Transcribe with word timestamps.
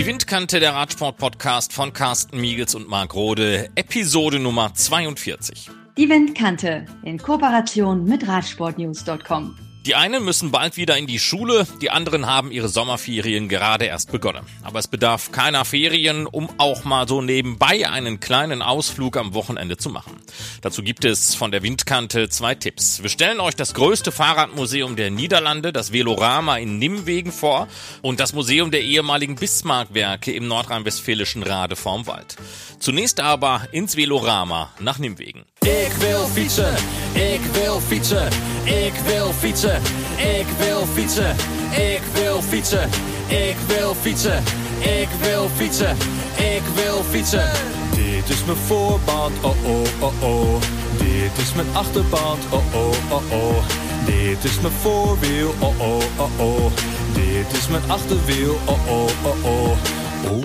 Die 0.00 0.06
Windkante 0.06 0.60
der 0.60 0.72
Radsport-Podcast 0.72 1.74
von 1.74 1.92
Carsten 1.92 2.40
Miegels 2.40 2.74
und 2.74 2.88
Marc 2.88 3.14
Rode, 3.14 3.68
Episode 3.74 4.38
Nummer 4.38 4.72
42. 4.72 5.68
Die 5.98 6.08
Windkante 6.08 6.86
in 7.02 7.18
Kooperation 7.18 8.06
mit 8.06 8.26
Radsportnews.com. 8.26 9.58
Die 9.86 9.94
einen 9.94 10.22
müssen 10.22 10.50
bald 10.50 10.76
wieder 10.76 10.98
in 10.98 11.06
die 11.06 11.18
Schule, 11.18 11.66
die 11.80 11.88
anderen 11.88 12.26
haben 12.26 12.50
ihre 12.50 12.68
Sommerferien 12.68 13.48
gerade 13.48 13.86
erst 13.86 14.12
begonnen. 14.12 14.44
Aber 14.62 14.78
es 14.78 14.88
bedarf 14.88 15.32
keiner 15.32 15.64
Ferien, 15.64 16.26
um 16.26 16.50
auch 16.58 16.84
mal 16.84 17.08
so 17.08 17.22
nebenbei 17.22 17.88
einen 17.88 18.20
kleinen 18.20 18.60
Ausflug 18.60 19.16
am 19.16 19.32
Wochenende 19.32 19.78
zu 19.78 19.88
machen. 19.88 20.20
Dazu 20.60 20.82
gibt 20.82 21.06
es 21.06 21.34
von 21.34 21.50
der 21.50 21.62
Windkante 21.62 22.28
zwei 22.28 22.54
Tipps. 22.54 23.02
Wir 23.02 23.08
stellen 23.08 23.40
euch 23.40 23.56
das 23.56 23.72
größte 23.72 24.12
Fahrradmuseum 24.12 24.96
der 24.96 25.10
Niederlande, 25.10 25.72
das 25.72 25.92
Velorama 25.92 26.58
in 26.58 26.78
Nimwegen 26.78 27.32
vor 27.32 27.66
und 28.02 28.20
das 28.20 28.34
Museum 28.34 28.70
der 28.70 28.82
ehemaligen 28.82 29.36
Bismarck-Werke 29.36 30.30
im 30.30 30.46
nordrhein-westfälischen 30.46 31.42
Rade 31.42 31.74
vorm 31.74 32.06
Wald. 32.06 32.36
Zunächst 32.80 33.18
aber 33.18 33.66
ins 33.72 33.96
Velorama 33.96 34.72
nach 34.78 34.98
Nimwegen. 34.98 35.46
Ik 35.62 35.92
wil 35.98 36.26
fietsen, 36.26 36.74
ik 37.14 37.40
wil 37.52 37.80
fietsen, 37.80 38.28
ik 38.64 38.94
wil 39.06 39.32
fietsen, 39.32 39.69
ik 40.16 40.46
wil 40.58 40.86
fietsen, 40.94 41.36
ik 41.70 42.02
wil 42.12 42.42
fietsen, 42.42 42.88
ik 43.26 43.56
wil 43.66 43.94
fietsen, 43.94 44.42
ik 44.78 45.08
wil 45.22 45.48
fietsen, 45.56 45.96
ik 46.36 46.62
wil 46.74 47.02
fietsen. 47.10 47.50
Dit 47.94 48.28
is 48.28 48.44
mijn 48.44 48.58
voorband, 48.66 49.32
oh 49.40 49.64
oh 49.64 49.86
oh 50.00 50.22
oh. 50.22 50.60
Dit 50.98 51.38
is 51.38 51.54
mijn 51.54 51.66
achterband, 51.72 52.42
oh 52.50 52.74
oh 52.74 52.94
oh 53.10 53.32
oh. 53.32 53.64
Dit 54.06 54.44
is 54.44 54.60
mijn 54.60 54.74
voorwiel, 54.80 55.54
oh 55.58 55.80
oh 55.80 56.02
oh 56.16 56.40
oh. 56.40 56.72
Dit 57.12 57.58
is 57.58 57.68
mijn 57.68 57.82
achterwiel, 57.86 58.58
oh 58.64 58.88
oh 58.88 59.08
oh 59.24 59.44
oh. 59.44 59.99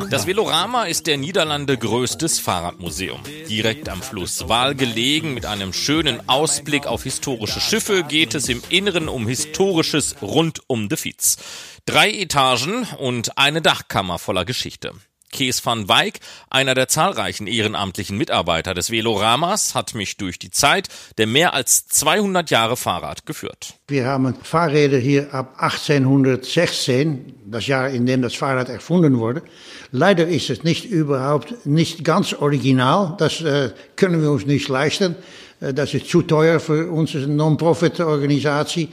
Das 0.09 0.27
Velorama 0.27 0.85
ist 0.85 1.07
der 1.07 1.17
Niederlande 1.17 1.77
größtes 1.77 2.39
Fahrradmuseum. 2.39 3.21
Direkt 3.49 3.89
am 3.89 4.01
Fluss 4.01 4.47
Waal 4.47 4.73
gelegen, 4.73 5.33
mit 5.33 5.45
einem 5.45 5.73
schönen 5.73 6.29
Ausblick 6.29 6.87
auf 6.87 7.03
historische 7.03 7.59
Schiffe, 7.59 8.03
geht 8.03 8.33
es 8.33 8.47
im 8.47 8.61
Inneren 8.69 9.09
um 9.09 9.27
Historisches 9.27 10.15
rund 10.21 10.61
um 10.67 10.89
de 10.89 10.97
Fiets. 10.97 11.37
Drei 11.85 12.09
Etagen 12.11 12.87
und 12.99 13.37
eine 13.37 13.61
Dachkammer 13.61 14.19
voller 14.19 14.45
Geschichte. 14.45 14.93
Kees 15.31 15.65
van 15.65 15.89
Wijk, 15.89 16.19
einer 16.49 16.75
der 16.75 16.87
zahlreichen 16.87 17.47
ehrenamtlichen 17.47 18.17
Mitarbeiter 18.17 18.73
des 18.73 18.91
Veloramas, 18.91 19.75
hat 19.75 19.93
mich 19.95 20.17
durch 20.17 20.39
die 20.39 20.51
Zeit 20.51 20.87
der 21.17 21.27
mehr 21.27 21.53
als 21.53 21.87
200 21.87 22.49
Jahre 22.49 22.77
Fahrrad 22.77 23.25
geführt. 23.25 23.75
Wir 23.87 24.05
haben 24.05 24.35
Fahrräder 24.43 24.97
hier 24.97 25.33
ab 25.33 25.55
1816, 25.57 27.33
das 27.45 27.67
Jahr, 27.67 27.89
in 27.89 28.05
dem 28.05 28.21
das 28.21 28.35
Fahrrad 28.35 28.69
erfunden 28.69 29.19
wurde. 29.19 29.43
Leider 29.91 30.27
ist 30.27 30.49
es 30.49 30.63
nicht 30.63 30.85
überhaupt 30.85 31.65
nicht 31.65 32.03
ganz 32.03 32.33
original. 32.33 33.15
Das 33.17 33.41
äh, 33.41 33.71
können 33.95 34.21
wir 34.21 34.31
uns 34.31 34.45
nicht 34.45 34.67
leisten. 34.69 35.15
Äh, 35.59 35.73
das 35.73 35.93
ist 35.93 36.09
zu 36.09 36.21
teuer 36.21 36.59
für 36.59 36.89
unsere 36.89 37.27
Non-Profit-Organisation. 37.27 38.89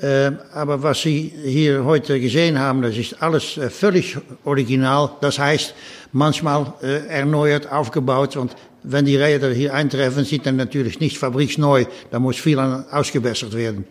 Äh, 0.00 0.32
aber 0.52 0.82
was 0.82 1.00
Sie 1.00 1.32
hier 1.44 1.84
heute 1.84 2.20
gesehen 2.20 2.58
haben, 2.58 2.82
das 2.82 2.96
ist 2.96 3.22
alles 3.22 3.56
äh, 3.56 3.70
völlig 3.70 4.18
original. 4.44 5.10
Das 5.22 5.38
heißt, 5.38 5.74
manchmal 6.12 6.74
äh, 6.82 7.06
erneuert, 7.06 7.72
aufgebaut. 7.72 8.36
Und 8.36 8.54
wenn 8.82 9.06
die 9.06 9.16
Räder 9.16 9.50
hier 9.52 9.72
eintreffen, 9.72 10.24
sind 10.24 10.44
dann 10.44 10.56
natürlich 10.56 11.00
nicht 11.00 11.16
fabriksneu. 11.16 11.86
Da 12.10 12.18
muss 12.18 12.36
viel 12.36 12.58
ausgebessert 12.58 13.54
werden. 13.54 13.84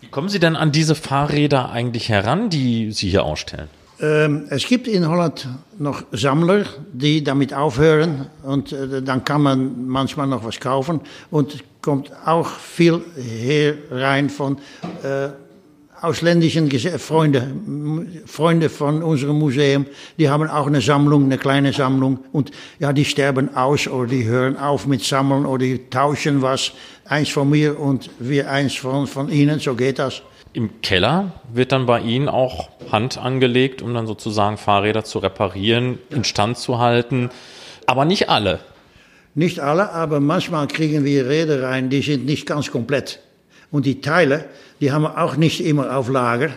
Wie 0.00 0.08
kommen 0.08 0.28
Sie 0.28 0.38
denn 0.38 0.56
an 0.56 0.72
diese 0.72 0.94
Fahrräder 0.94 1.70
eigentlich 1.70 2.08
heran, 2.08 2.48
die 2.48 2.92
Sie 2.92 3.10
hier 3.10 3.24
ausstellen? 3.24 3.68
Ähm, 3.98 4.44
es 4.50 4.66
gibt 4.66 4.88
in 4.88 5.08
Holland 5.08 5.48
noch 5.78 6.02
Sammler, 6.12 6.66
die 6.92 7.24
damit 7.24 7.54
aufhören 7.54 8.26
und 8.42 8.72
äh, 8.72 9.00
dann 9.00 9.24
kann 9.24 9.40
man 9.42 9.86
manchmal 9.86 10.26
noch 10.26 10.44
was 10.44 10.60
kaufen 10.60 11.00
und 11.30 11.64
kommt 11.80 12.10
auch 12.26 12.46
viel 12.46 13.00
herein 13.16 14.28
von 14.28 14.58
äh, 15.02 15.28
ausländischen 16.02 16.70
Freunde, 16.98 17.54
Freunde 18.26 18.68
von 18.68 19.02
unserem 19.02 19.38
Museum, 19.38 19.86
die 20.18 20.28
haben 20.28 20.46
auch 20.48 20.66
eine 20.66 20.82
Sammlung, 20.82 21.24
eine 21.24 21.38
kleine 21.38 21.72
Sammlung 21.72 22.18
und 22.32 22.50
ja, 22.78 22.92
die 22.92 23.06
sterben 23.06 23.54
aus 23.56 23.88
oder 23.88 24.08
die 24.08 24.24
hören 24.24 24.58
auf 24.58 24.86
mit 24.86 25.02
Sammeln 25.02 25.46
oder 25.46 25.64
die 25.64 25.88
tauschen 25.88 26.42
was, 26.42 26.72
eins 27.06 27.30
von 27.30 27.48
mir 27.48 27.80
und 27.80 28.10
wir 28.18 28.50
eins 28.50 28.74
von, 28.74 29.06
von 29.06 29.30
ihnen, 29.30 29.58
so 29.58 29.74
geht 29.74 29.98
das. 29.98 30.20
Im 30.56 30.80
Keller 30.80 31.32
wird 31.52 31.70
dann 31.72 31.84
bei 31.84 32.00
Ihnen 32.00 32.30
auch 32.30 32.70
Hand 32.90 33.18
angelegt, 33.18 33.82
um 33.82 33.92
dann 33.92 34.06
sozusagen 34.06 34.56
Fahrräder 34.56 35.04
zu 35.04 35.18
reparieren, 35.18 35.98
instand 36.08 36.56
zu 36.56 36.78
halten. 36.78 37.28
Aber 37.84 38.06
nicht 38.06 38.30
alle. 38.30 38.60
Nicht 39.34 39.60
alle, 39.60 39.92
aber 39.92 40.18
manchmal 40.18 40.66
kriegen 40.66 41.04
wir 41.04 41.28
Räder 41.28 41.62
rein, 41.62 41.90
die 41.90 42.00
sind 42.00 42.24
nicht 42.24 42.46
ganz 42.46 42.70
komplett. 42.70 43.20
Und 43.70 43.84
die 43.84 44.00
Teile, 44.00 44.46
die 44.80 44.92
haben 44.92 45.02
wir 45.02 45.22
auch 45.22 45.36
nicht 45.36 45.62
immer 45.62 45.94
auf 45.94 46.08
Lager. 46.08 46.48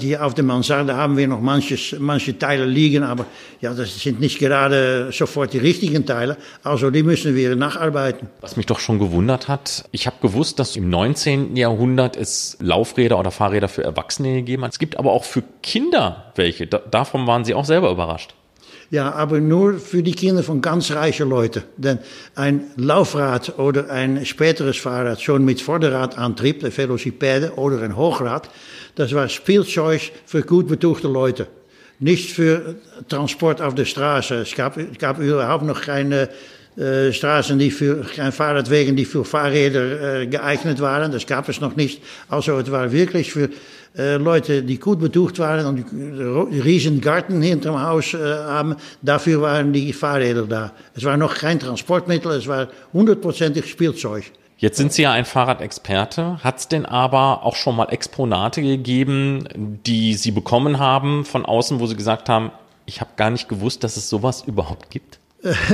Hier 0.00 0.18
äh, 0.18 0.22
auf 0.22 0.34
der 0.34 0.44
Mansarde 0.44 0.96
haben 0.96 1.16
wir 1.16 1.26
noch 1.28 1.40
manches, 1.40 1.96
manche 1.98 2.38
Teile 2.38 2.64
liegen, 2.64 3.02
aber 3.02 3.26
ja, 3.60 3.72
das 3.74 4.00
sind 4.00 4.20
nicht 4.20 4.38
gerade 4.38 5.10
sofort 5.12 5.52
die 5.52 5.58
richtigen 5.58 6.04
Teile. 6.06 6.36
Also 6.62 6.90
die 6.90 7.02
müssen 7.02 7.34
wir 7.34 7.56
nacharbeiten. 7.56 8.28
Was 8.40 8.56
mich 8.56 8.66
doch 8.66 8.78
schon 8.78 8.98
gewundert 8.98 9.48
hat, 9.48 9.84
ich 9.90 10.06
habe 10.06 10.16
gewusst, 10.20 10.58
dass 10.58 10.76
im 10.76 10.90
19. 10.90 11.56
Jahrhundert 11.56 12.16
es 12.16 12.56
Laufräder 12.60 13.18
oder 13.18 13.30
Fahrräder 13.30 13.68
für 13.68 13.82
Erwachsene 13.82 14.34
gegeben 14.34 14.64
hat. 14.64 14.72
Es 14.72 14.78
gibt 14.78 14.98
aber 14.98 15.12
auch 15.12 15.24
für 15.24 15.42
Kinder 15.62 16.32
welche. 16.36 16.66
Da, 16.66 16.78
davon 16.78 17.26
waren 17.26 17.44
Sie 17.44 17.54
auch 17.54 17.64
selber 17.64 17.90
überrascht. 17.90 18.34
Ja, 18.90 19.12
aber 19.12 19.38
nur 19.38 19.78
für 19.78 20.02
die 20.02 20.14
Kinder 20.14 20.42
von 20.42 20.60
ganz 20.60 20.90
reichen 20.90 21.28
Leuten. 21.28 21.62
Denn 21.76 22.00
ein 22.34 22.72
Laufrad 22.74 23.56
oder 23.58 23.88
ein 23.88 24.26
späteres 24.26 24.78
Fahrrad 24.78 25.20
schon 25.20 25.44
mit 25.44 25.60
Vorderradantrieb, 25.60 26.58
der 26.58 26.76
Velocipede 26.76 27.52
oder 27.54 27.82
ein 27.82 27.96
Hochrad, 27.96 28.50
das 29.00 29.14
war 29.14 29.30
Spielzeug 29.30 30.12
für 30.26 30.42
gut 30.42 30.68
betuchte 30.68 31.08
Leute. 31.08 31.46
Nicht 32.00 32.32
für 32.32 32.74
Transport 33.08 33.62
auf 33.62 33.74
der 33.74 33.86
Straße. 33.86 34.34
Es 34.42 34.54
gab, 34.54 34.76
überhaupt 35.18 35.64
äh, 36.76 37.10
Straßen, 37.10 37.58
die 37.58 37.70
für, 37.70 38.04
kein 38.14 38.30
Fahrradwegen, 38.30 38.94
die 38.96 39.06
für 39.06 39.24
Fahrräder 39.24 40.20
äh, 40.20 40.26
geeignet 40.26 40.80
waren. 40.80 41.10
Das 41.12 41.26
gab 41.26 41.48
es 41.48 41.62
noch 41.62 41.76
nicht. 41.76 42.02
Also 42.28 42.58
es 42.58 42.70
war 42.70 42.92
wirklich 42.92 43.32
für 43.32 43.48
Leute, 43.92 44.62
die 44.62 44.78
gut 44.78 45.00
betucht 45.00 45.40
waren 45.40 45.66
und 45.66 45.84
riesen 46.64 47.00
Garten 47.00 47.42
hinterm 47.42 47.82
Haus 47.82 48.14
haben. 48.14 48.76
Dafür 49.02 49.42
waren 49.42 49.72
die 49.72 49.92
Fahrräder 49.92 50.46
da. 50.46 50.72
Es 50.94 51.02
war 51.02 51.16
noch 51.16 51.34
kein 51.34 51.58
Transportmittel, 51.58 52.30
es 52.32 52.46
war 52.46 52.68
hundertprozentig 52.92 53.66
Spielzeug. 53.66 54.30
Jetzt 54.60 54.76
sind 54.76 54.92
Sie 54.92 55.02
ja 55.02 55.12
ein 55.12 55.24
Fahrradexperte. 55.24 56.44
Hat 56.44 56.58
es 56.58 56.68
denn 56.68 56.84
aber 56.84 57.44
auch 57.44 57.56
schon 57.56 57.76
mal 57.76 57.86
Exponate 57.86 58.60
gegeben, 58.60 59.48
die 59.86 60.12
Sie 60.12 60.32
bekommen 60.32 60.78
haben 60.78 61.24
von 61.24 61.46
außen, 61.46 61.80
wo 61.80 61.86
Sie 61.86 61.96
gesagt 61.96 62.28
haben, 62.28 62.50
ich 62.84 63.00
habe 63.00 63.12
gar 63.16 63.30
nicht 63.30 63.48
gewusst, 63.48 63.82
dass 63.84 63.96
es 63.96 64.10
sowas 64.10 64.42
überhaupt 64.46 64.90
gibt? 64.90 65.18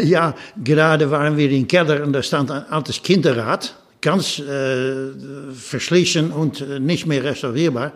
Ja, 0.00 0.34
gerade 0.62 1.10
waren 1.10 1.36
wir 1.36 1.50
in 1.50 1.66
Keller 1.66 2.04
und 2.04 2.12
da 2.12 2.22
stand 2.22 2.52
ein 2.52 2.70
altes 2.70 3.02
Kinderrad, 3.02 3.74
ganz 4.06 4.38
äh, 4.38 5.10
verschlissen 5.52 6.30
und 6.30 6.64
nicht 6.78 7.06
mehr 7.06 7.24
restaurierbar. 7.24 7.90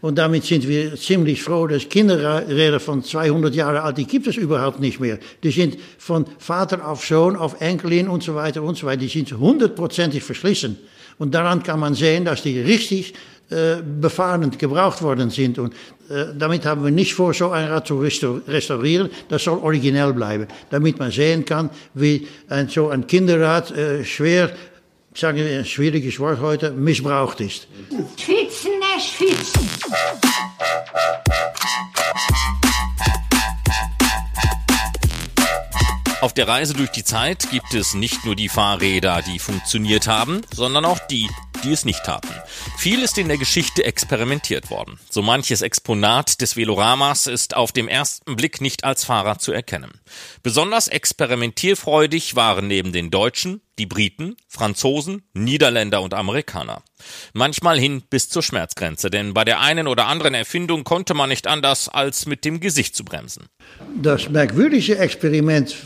Und 0.00 0.16
damit 0.16 0.44
sind 0.44 0.68
wir 0.68 0.94
ziemlich 0.94 1.42
froh, 1.42 1.66
dass 1.66 1.88
Kinderräder 1.88 2.78
von 2.78 3.02
200 3.02 3.52
Jahren 3.52 3.78
alt, 3.78 3.98
die 3.98 4.06
gibt 4.06 4.28
es 4.28 4.36
überhaupt 4.36 4.78
nicht 4.78 5.00
mehr. 5.00 5.18
Die 5.42 5.50
sind 5.50 5.76
von 5.98 6.24
Vater 6.38 6.86
auf 6.86 7.04
Sohn, 7.04 7.34
auf 7.34 7.60
Enkelin 7.60 8.06
und 8.06 8.22
so 8.22 8.36
weiter 8.36 8.62
und 8.62 8.78
so 8.78 8.86
weiter. 8.86 9.00
Die 9.00 9.08
sind 9.08 9.32
hundertprozentig 9.32 10.22
verschlissen. 10.22 10.78
Und 11.18 11.34
daran 11.34 11.64
kann 11.64 11.80
man 11.80 11.94
sehen, 11.94 12.24
dass 12.24 12.42
die 12.42 12.60
richtig 12.60 13.14
äh, 13.50 13.76
befahren 13.82 14.52
gebraucht 14.56 15.02
worden 15.02 15.30
sind. 15.30 15.58
Und 15.58 15.74
äh, 16.08 16.26
damit 16.38 16.64
haben 16.64 16.84
wir 16.84 16.92
nicht 16.92 17.14
vor, 17.14 17.34
so 17.34 17.50
ein 17.50 17.66
Rad 17.66 17.88
zu 17.88 17.98
restaurieren. 17.98 19.10
Das 19.28 19.42
soll 19.42 19.58
originell 19.58 20.12
bleiben, 20.12 20.46
damit 20.70 21.00
man 21.00 21.10
sehen 21.10 21.44
kann, 21.44 21.70
wie 21.94 22.28
ein, 22.48 22.68
so 22.68 22.90
ein 22.90 23.08
Kinderrad 23.08 23.72
äh, 23.72 24.04
schwer, 24.04 24.52
sagen 25.16 25.38
wir 25.38 25.58
ein 25.58 25.64
schwieriges 25.64 26.20
Wort 26.20 26.40
heute, 26.40 26.70
missbraucht 26.72 27.40
ist. 27.40 27.68
Fitzen, 28.16 28.72
nicht 28.78 29.10
fitzen. 29.12 29.70
Auf 36.20 36.34
der 36.34 36.48
Reise 36.48 36.74
durch 36.74 36.90
die 36.90 37.04
Zeit 37.04 37.50
gibt 37.50 37.72
es 37.74 37.94
nicht 37.94 38.24
nur 38.24 38.34
die 38.34 38.48
Fahrräder, 38.48 39.22
die 39.22 39.38
funktioniert 39.38 40.06
haben, 40.06 40.42
sondern 40.52 40.84
auch 40.84 40.98
die, 40.98 41.28
die 41.62 41.72
es 41.72 41.84
nicht 41.84 42.02
taten. 42.04 42.34
Viel 42.78 43.02
ist 43.02 43.18
in 43.18 43.28
der 43.28 43.38
Geschichte 43.38 43.84
experimentiert 43.84 44.70
worden. 44.70 44.98
So 45.10 45.22
manches 45.22 45.62
Exponat 45.62 46.40
des 46.40 46.56
Veloramas 46.56 47.26
ist 47.26 47.56
auf 47.56 47.72
dem 47.72 47.88
ersten 47.88 48.36
Blick 48.36 48.60
nicht 48.60 48.84
als 48.84 49.04
Fahrrad 49.04 49.42
zu 49.42 49.50
erkennen. 49.50 49.90
Besonders 50.42 50.86
experimentierfreudig 50.86 52.36
waren 52.36 52.68
neben 52.68 52.92
den 52.92 53.10
Deutschen 53.10 53.60
die 53.78 53.86
Briten, 53.86 54.36
Franzosen, 54.48 55.22
Niederländer 55.34 56.00
und 56.00 56.14
Amerikaner. 56.14 56.82
Manchmal 57.32 57.78
hin 57.78 58.02
bis 58.08 58.28
zur 58.28 58.42
Schmerzgrenze, 58.42 59.10
denn 59.10 59.34
bei 59.34 59.44
der 59.44 59.60
einen 59.60 59.86
oder 59.86 60.06
anderen 60.06 60.34
Erfindung 60.34 60.84
konnte 60.84 61.14
man 61.14 61.28
nicht 61.28 61.46
anders, 61.46 61.88
als 61.88 62.26
mit 62.26 62.44
dem 62.44 62.60
Gesicht 62.60 62.94
zu 62.94 63.04
bremsen. 63.04 63.46
Das 64.00 64.28
merkwürdige 64.28 64.98
Experiment 64.98 65.76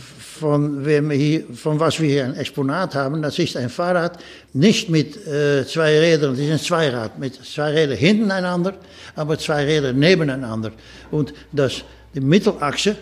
von, 0.41 0.85
hier, 0.85 1.45
von 1.55 1.79
was 1.79 2.01
wir 2.01 2.09
hier 2.09 2.25
ein 2.25 2.35
Exponat 2.35 2.95
haben, 2.95 3.23
das 3.23 3.39
ist 3.39 3.57
ein 3.57 3.69
Fahrrad 3.69 4.19
nicht 4.53 4.89
mit 4.89 5.17
äh, 5.27 5.67
zwei 5.67 5.99
Rädern, 6.01 6.33
das 6.33 6.41
ist 6.41 6.51
ein 6.51 6.59
Zweirad, 6.59 7.19
mit 7.19 7.35
zwei 7.35 7.71
Rädern 7.71 7.97
hintereinander, 7.97 8.75
aber 9.15 9.39
zwei 9.39 9.65
Räder 9.65 9.93
nebeneinander. 9.93 10.73
Und 11.11 11.33
das, 11.53 11.83
die 12.15 12.21
Mittelachse 12.21 12.97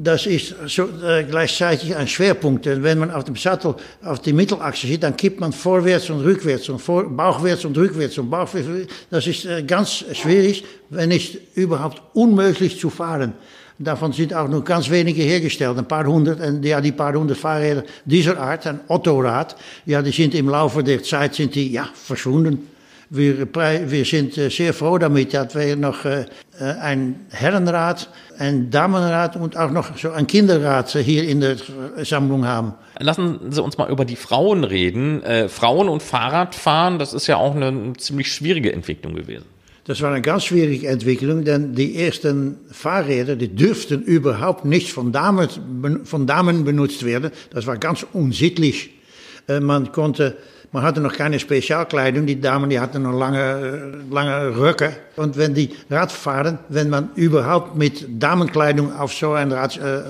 das 0.00 0.26
ist 0.26 0.54
so, 0.66 0.84
äh, 1.02 1.24
gleichzeitig 1.24 1.94
ein 1.96 2.06
Schwerpunkt. 2.06 2.66
Denn 2.66 2.82
wenn 2.82 2.98
man 2.98 3.10
auf 3.10 3.24
dem 3.24 3.36
Sattel 3.36 3.74
auf 4.04 4.20
die 4.20 4.32
Mittelachse 4.32 4.86
sieht, 4.86 5.02
dann 5.02 5.16
kippt 5.16 5.40
man 5.40 5.52
vorwärts 5.52 6.10
und 6.10 6.20
rückwärts 6.20 6.68
und 6.68 6.78
vor, 6.78 7.04
bauchwärts 7.04 7.64
und 7.64 7.76
rückwärts 7.76 8.16
und 8.18 8.30
bauchwärts. 8.30 8.68
Das 9.10 9.26
ist 9.26 9.46
äh, 9.46 9.62
ganz 9.62 10.04
schwierig, 10.12 10.64
wenn 10.90 11.08
nicht 11.08 11.56
überhaupt 11.56 12.00
unmöglich 12.14 12.78
zu 12.78 12.90
fahren. 12.90 13.32
Davon 13.80 14.12
sind 14.12 14.34
auch 14.34 14.48
nur 14.48 14.64
ganz 14.64 14.90
wenige 14.90 15.22
hergestellt, 15.22 15.78
ein 15.78 15.86
paar 15.86 16.04
hundert. 16.04 16.40
Und 16.40 16.64
ja, 16.64 16.80
die 16.80 16.90
paar 16.90 17.14
hundert 17.14 17.38
Fahrräder 17.38 17.84
dieser 18.04 18.36
Art, 18.36 18.66
ein 18.66 18.80
Ottorad, 18.88 19.54
ja, 19.86 20.02
die 20.02 20.10
sind 20.10 20.34
im 20.34 20.48
Laufe 20.48 20.82
der 20.82 21.00
Zeit 21.02 21.36
sind 21.36 21.54
die, 21.54 21.70
ja, 21.70 21.88
verschwunden. 21.94 22.68
Wir, 23.10 23.46
wir 23.54 24.04
sind 24.04 24.34
sehr 24.34 24.74
froh 24.74 24.98
damit, 24.98 25.32
dass 25.32 25.54
wir 25.54 25.76
noch 25.76 26.04
äh, 26.04 26.26
ein 26.58 27.20
Herrenrad, 27.30 28.10
ein 28.38 28.68
Damenrad 28.68 29.36
und 29.36 29.56
auch 29.56 29.70
noch 29.70 29.96
so 29.96 30.10
ein 30.10 30.26
Kinderrad 30.26 30.90
hier 30.90 31.26
in 31.26 31.40
der 31.40 31.56
Sammlung 32.02 32.46
haben. 32.46 32.74
Lassen 32.98 33.50
Sie 33.50 33.62
uns 33.62 33.78
mal 33.78 33.88
über 33.90 34.04
die 34.04 34.16
Frauen 34.16 34.64
reden. 34.64 35.22
Frauen 35.48 35.88
und 35.88 36.02
Fahrradfahren, 36.02 36.98
das 36.98 37.14
ist 37.14 37.28
ja 37.28 37.36
auch 37.36 37.54
eine 37.54 37.94
ziemlich 37.96 38.30
schwierige 38.30 38.72
Entwicklung 38.72 39.14
gewesen. 39.14 39.46
Das 39.88 40.02
war 40.02 40.10
eine 40.12 40.20
ganz 40.20 40.44
schwierige 40.44 40.86
Entwicklung, 40.86 41.44
denn 41.44 41.74
die 41.74 41.96
ersten 41.96 42.58
Fahrräder, 42.70 43.36
die 43.36 43.48
dürften 43.48 44.02
überhaupt 44.02 44.66
nicht 44.66 44.92
von 44.92 45.12
Damen, 45.12 45.48
von 46.04 46.26
Damen 46.26 46.64
benutzt 46.64 47.06
werden. 47.06 47.30
Das 47.50 47.66
war 47.66 47.78
ganz 47.78 48.04
unsittlich. 48.12 48.90
Man 49.46 49.90
konnte 49.90 50.36
man 50.70 50.82
hatte 50.82 51.00
noch 51.00 51.14
keine 51.14 51.38
Spezialkleidung. 51.40 52.26
Die 52.26 52.38
Damen 52.38 52.68
die 52.68 52.78
hatten 52.78 53.02
noch 53.02 53.18
lange, 53.18 54.02
lange 54.10 54.58
Röcke. 54.58 54.94
Und 55.16 55.38
wenn 55.38 55.54
die 55.54 55.70
Rad 55.88 56.12
fahren, 56.12 56.58
wenn 56.68 56.90
man 56.90 57.08
überhaupt 57.14 57.74
mit 57.74 58.06
Damenkleidung 58.22 58.92
auf 58.92 59.14
so 59.14 59.32
ein 59.32 59.50
Rad 59.50 59.78
äh, 59.78 60.02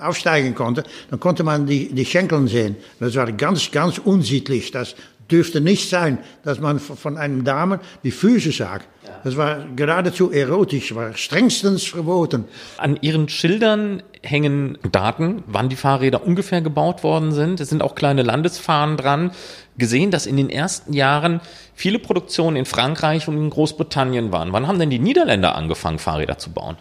aufsteigen 0.00 0.56
konnte, 0.56 0.82
dann 1.10 1.20
konnte 1.20 1.44
man 1.44 1.64
die, 1.64 1.94
die 1.94 2.04
Schenkeln 2.04 2.48
sehen. 2.48 2.74
Das 2.98 3.14
war 3.14 3.30
ganz, 3.30 3.70
ganz 3.70 3.98
unsittlich. 3.98 4.72
Das 4.72 4.96
dürfte 5.30 5.60
nicht 5.60 5.88
sein, 5.88 6.18
dass 6.42 6.60
man 6.60 6.78
von 6.78 7.16
einem 7.16 7.44
Dame 7.44 7.80
die 8.04 8.10
Füße 8.10 8.52
sah. 8.52 8.80
Das 9.24 9.36
war 9.36 9.64
geradezu 9.76 10.30
erotisch, 10.30 10.94
war 10.94 11.14
strengstens 11.14 11.84
verboten. 11.84 12.44
An 12.78 12.98
Ihren 13.00 13.28
Schildern 13.28 14.02
hängen 14.22 14.78
Daten, 14.92 15.42
wann 15.46 15.68
die 15.68 15.76
Fahrräder 15.76 16.26
ungefähr 16.26 16.60
gebaut 16.60 17.02
worden 17.02 17.32
sind. 17.32 17.60
Es 17.60 17.68
sind 17.68 17.82
auch 17.82 17.94
kleine 17.94 18.22
Landesfahnen 18.22 18.96
dran. 18.96 19.30
Gesehen, 19.78 20.10
dass 20.10 20.26
in 20.26 20.36
den 20.36 20.50
ersten 20.50 20.92
Jahren 20.92 21.40
viele 21.74 21.98
Produktionen 21.98 22.56
in 22.56 22.66
Frankreich 22.66 23.28
und 23.28 23.36
in 23.36 23.50
Großbritannien 23.50 24.32
waren. 24.32 24.52
Wann 24.52 24.66
haben 24.66 24.78
denn 24.78 24.90
die 24.90 24.98
Niederländer 24.98 25.54
angefangen, 25.54 25.98
Fahrräder 25.98 26.38
zu 26.38 26.50
bauen? 26.50 26.76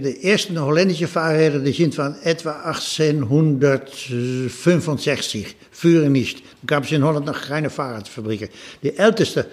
Die 0.00 0.24
ersten 0.24 0.58
holländische 0.58 1.06
Fahrräder 1.06 1.58
die 1.58 1.72
sind 1.72 1.94
von 1.94 2.14
etwa 2.24 2.62
1865, 2.62 5.54
früher 5.70 6.08
nicht. 6.08 6.42
Da 6.62 6.66
gab 6.66 6.84
es 6.84 6.92
in 6.92 7.04
Holland 7.04 7.26
noch 7.26 7.42
keine 7.42 7.68
Fahrradfabriken. 7.68 8.48
Die 8.82 8.96
älteste 8.96 9.44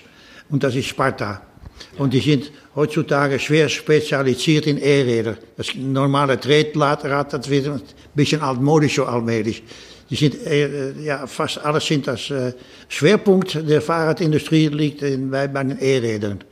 und 0.49 0.63
das 0.63 0.75
ist 0.75 0.85
Sparta. 0.85 1.41
Und 1.97 2.13
die 2.13 2.21
sind 2.21 2.53
heutzutage 2.73 3.37
schwer 3.37 3.67
spezialisiert 3.67 4.65
in 4.67 4.77
E-Räder. 4.77 5.35
Das 5.57 5.75
normale 5.75 6.39
Tretrad, 6.39 7.33
das 7.33 7.49
wird 7.49 7.67
ein 7.67 7.81
bisschen 8.13 8.41
altmodisch 8.41 8.95
so 8.95 9.03
allmählich. 9.03 9.61
Die 10.09 10.15
sind, 10.15 10.35
äh, 10.45 10.91
ja, 11.01 11.25
fast 11.25 11.57
alles 11.57 11.85
sind 11.85 12.07
das 12.07 12.29
äh, 12.29 12.53
Schwerpunkt 12.89 13.55
der 13.67 13.81
Fahrradindustrie 13.81 14.67
liegt 14.67 15.01
in, 15.01 15.31
bei, 15.31 15.47
bei 15.47 15.63
den 15.63 15.79
E-Rädern. 15.79 16.43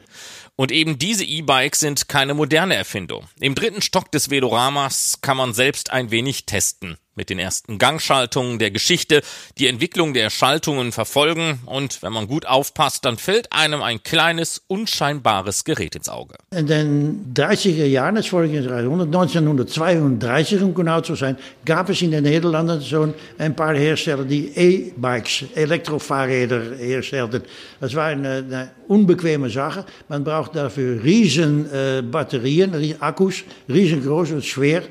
Und 0.55 0.71
eben 0.71 0.99
diese 0.99 1.23
E-Bikes 1.23 1.79
sind 1.79 2.07
keine 2.07 2.33
moderne 2.33 2.75
Erfindung. 2.75 3.27
Im 3.39 3.55
dritten 3.55 3.81
Stock 3.81 4.11
des 4.11 4.29
Veloramas 4.29 5.19
kann 5.21 5.37
man 5.37 5.53
selbst 5.53 5.91
ein 5.91 6.11
wenig 6.11 6.45
testen 6.45 6.97
mit 7.15 7.29
den 7.29 7.39
ersten 7.39 7.77
Gangschaltungen 7.77 8.59
der 8.59 8.71
Geschichte, 8.71 9.21
die 9.57 9.67
Entwicklung 9.67 10.13
der 10.13 10.29
Schaltungen 10.29 10.91
verfolgen 10.91 11.59
und 11.65 12.01
wenn 12.01 12.13
man 12.13 12.27
gut 12.27 12.45
aufpasst, 12.45 13.05
dann 13.05 13.17
fällt 13.17 13.51
einem 13.51 13.81
ein 13.81 14.03
kleines, 14.03 14.61
unscheinbares 14.67 15.63
Gerät 15.63 15.95
ins 15.95 16.09
Auge. 16.09 16.35
In 16.51 16.67
den 16.67 17.33
30er 17.33 17.85
Jahren 17.85 18.15
des 18.15 18.27
vorigen 18.27 18.63
Jahrhunderts, 18.63 19.35
1932 19.37 20.61
um 20.61 20.73
genau 20.73 21.01
zu 21.01 21.15
sein, 21.15 21.37
gab 21.65 21.89
es 21.89 22.01
in 22.01 22.11
den 22.11 22.23
Niederlanden 22.23 22.81
so 22.81 23.13
ein 23.37 23.55
paar 23.55 23.75
Hersteller, 23.75 24.23
die 24.23 24.47
E-Bikes, 24.55 25.45
Elektrofahrräder 25.55 26.75
herstellten. 26.77 27.43
Das 27.79 27.93
war 27.95 28.07
eine, 28.07 28.37
eine, 28.37 28.71
unbequeme 28.87 29.49
Sache. 29.49 29.85
Man 30.09 30.23
braucht 30.23 30.55
dafür 30.55 31.03
riesen 31.03 31.71
äh, 31.71 32.01
Batterien, 32.01 32.73
Akkus, 32.99 33.43
riesengroß 33.69 34.31
und 34.31 34.45
schwer. 34.45 34.83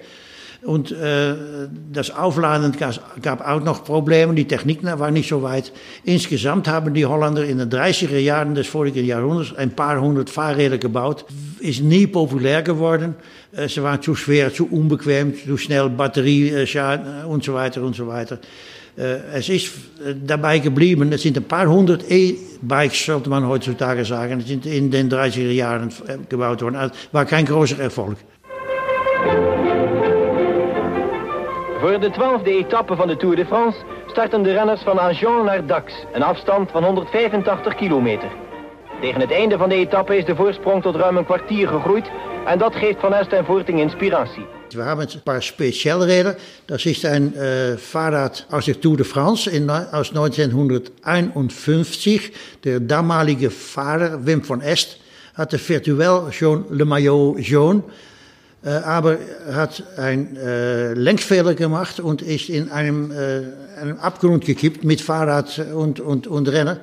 Und 0.64 0.92
äh, 0.92 1.34
das 1.92 2.12
Aufladen 2.12 2.72
gab 3.20 3.48
auch 3.48 3.64
noch 3.64 3.82
Probleme. 3.84 4.32
Die 4.34 4.46
Technik 4.46 4.84
war 4.84 5.10
nicht 5.10 5.28
so 5.28 5.42
weit. 5.42 5.72
Insgesamt 6.04 6.68
haben 6.68 6.94
die 6.94 7.04
Holländer 7.04 7.44
in 7.44 7.58
den 7.58 7.68
30er 7.68 8.18
Jahren 8.18 8.54
des 8.54 8.68
vorigen 8.68 9.04
Jahrhunderts 9.04 9.56
ein 9.56 9.72
paar 9.72 10.00
hundert 10.00 10.30
Fahrräder 10.30 10.78
gebaut. 10.78 11.24
Ist 11.58 11.82
nie 11.82 12.06
populär 12.06 12.62
geworden. 12.62 13.16
Äh, 13.50 13.68
sie 13.68 13.82
waren 13.82 14.00
zu 14.00 14.14
schwer, 14.14 14.54
zu 14.54 14.68
unbequem, 14.68 15.34
zu 15.34 15.56
schnell 15.56 15.88
Batterieschaden 15.88 17.22
äh, 17.22 17.26
und 17.26 17.42
so 17.42 17.54
weiter 17.54 17.82
und 17.82 17.96
so 17.96 18.06
weiter. 18.06 18.38
Äh, 18.96 19.18
es 19.34 19.48
ist 19.48 19.66
äh, 20.04 20.14
dabei 20.14 20.60
geblieben, 20.60 21.12
es 21.12 21.22
sind 21.22 21.36
ein 21.38 21.44
paar 21.44 21.66
hundert 21.66 22.08
E-Bikes, 22.08 23.06
sollte 23.06 23.30
man 23.30 23.48
heutzutage 23.48 24.04
sagen, 24.04 24.38
die 24.38 24.46
sind 24.46 24.66
in 24.66 24.90
den 24.92 25.10
30er 25.10 25.50
Jahren 25.50 25.88
äh, 26.06 26.18
gebaut 26.28 26.62
worden. 26.62 26.76
Also 26.76 26.94
war 27.10 27.24
kein 27.24 27.46
großer 27.46 27.80
Erfolg. 27.80 28.18
Voor 31.82 32.00
de 32.00 32.10
twaalfde 32.10 32.50
etappe 32.50 32.96
van 32.96 33.08
de 33.08 33.16
Tour 33.16 33.36
de 33.36 33.46
France 33.46 33.78
starten 34.06 34.42
de 34.42 34.52
renners 34.52 34.82
van 34.82 35.00
Agen 35.00 35.44
naar 35.44 35.66
Dax, 35.66 35.92
een 36.12 36.22
afstand 36.22 36.70
van 36.70 36.84
185 36.84 37.74
kilometer. 37.74 38.28
Tegen 39.00 39.20
het 39.20 39.30
einde 39.30 39.58
van 39.58 39.68
de 39.68 39.74
etappe 39.74 40.16
is 40.16 40.24
de 40.24 40.34
voorsprong 40.34 40.82
tot 40.82 40.96
ruim 40.96 41.16
een 41.16 41.24
kwartier 41.24 41.68
gegroeid 41.68 42.10
en 42.46 42.58
dat 42.58 42.74
geeft 42.74 43.00
Van 43.00 43.14
Est 43.14 43.32
en 43.32 43.44
Voorting 43.44 43.80
inspiratie. 43.80 44.46
We 44.68 44.82
hebben 44.82 45.08
een 45.12 45.22
paar 45.22 45.42
Spezialräder. 45.42 46.36
Das 46.64 46.84
ist 46.84 47.04
ein 47.04 47.34
äh, 47.34 47.78
Fahrrad 47.78 48.46
aus 48.50 48.64
der 48.64 48.80
Tour 48.80 48.96
de 48.96 49.04
France 49.04 49.50
in, 49.50 49.70
aus 49.70 50.12
1951. 50.12 52.30
Der 52.60 52.80
damalige 52.80 53.50
Fahrer 53.50 54.24
Wim 54.24 54.46
van 54.46 54.60
Est 54.60 55.00
hatte 55.34 55.68
virtuell 55.68 56.20
schon 56.30 56.64
Le 56.70 56.84
Maillot 56.84 57.38
äh, 57.38 57.82
aber 58.68 59.18
hat 59.52 59.82
ein 59.96 60.36
äh, 60.36 60.94
Lenkfehler 60.94 61.54
gemacht 61.54 61.98
und 61.98 62.22
ist 62.22 62.48
in 62.48 62.70
einem, 62.70 63.10
äh, 63.10 63.42
einem 63.80 63.98
Abgrund 63.98 64.44
gekippt 64.44 64.84
mit 64.84 65.00
Fahrrad 65.00 65.58
und, 65.74 65.98
und, 65.98 66.28
und 66.28 66.48
Renner, 66.48 66.78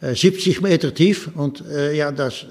äh, 0.00 0.14
70 0.14 0.60
Meter 0.60 0.94
tief. 0.94 1.30
Und 1.34 1.64
äh, 1.68 1.96
ja, 1.96 2.12
das 2.12 2.46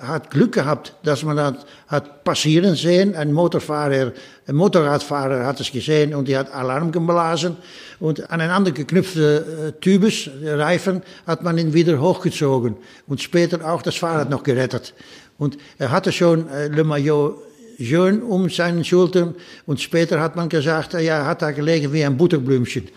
hat 0.00 0.30
Glück 0.30 0.52
gehabt, 0.52 0.94
dass 1.02 1.24
man 1.24 1.36
das 1.36 1.54
hat 1.88 2.22
passieren 2.22 2.76
sehen. 2.76 3.16
Ein 3.16 3.32
Motorfahrer, 3.32 4.12
ein 4.46 4.54
Motorradfahrer 4.54 5.44
hat 5.44 5.60
es 5.60 5.72
gesehen 5.72 6.14
und 6.14 6.28
die 6.28 6.36
hat 6.36 6.52
Alarm 6.52 6.92
geblasen. 6.92 7.56
Und 7.98 8.30
aneinander 8.30 8.70
geknüpfte 8.70 9.74
äh, 9.76 9.80
Tubes, 9.80 10.30
Reifen, 10.42 11.02
hat 11.26 11.42
man 11.42 11.58
ihn 11.58 11.74
wieder 11.74 12.00
hochgezogen 12.00 12.76
und 13.08 13.20
später 13.20 13.68
auch 13.68 13.82
das 13.82 13.96
Fahrrad 13.96 14.30
noch 14.30 14.42
gerettet. 14.42 14.94
Und 15.36 15.58
er 15.78 15.90
hatte 15.90 16.12
schon 16.12 16.48
äh, 16.48 16.68
Le 16.68 16.84
Maillot 16.84 17.49
schön 17.80 18.22
um 18.22 18.48
seinen 18.48 18.84
Schultern 18.84 19.34
und 19.66 19.80
später 19.80 20.20
hat 20.20 20.36
man 20.36 20.48
gesagt, 20.48 20.94
ja, 20.94 21.24
hat 21.24 21.42
da 21.42 21.50
gelegen 21.50 21.92
wie 21.92 22.04
ein 22.04 22.16
Butterblümchen. 22.16 22.88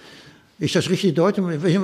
Ist 0.59 0.75
das 0.75 0.87
richtig 0.87 1.15
Deutsch? 1.15 1.39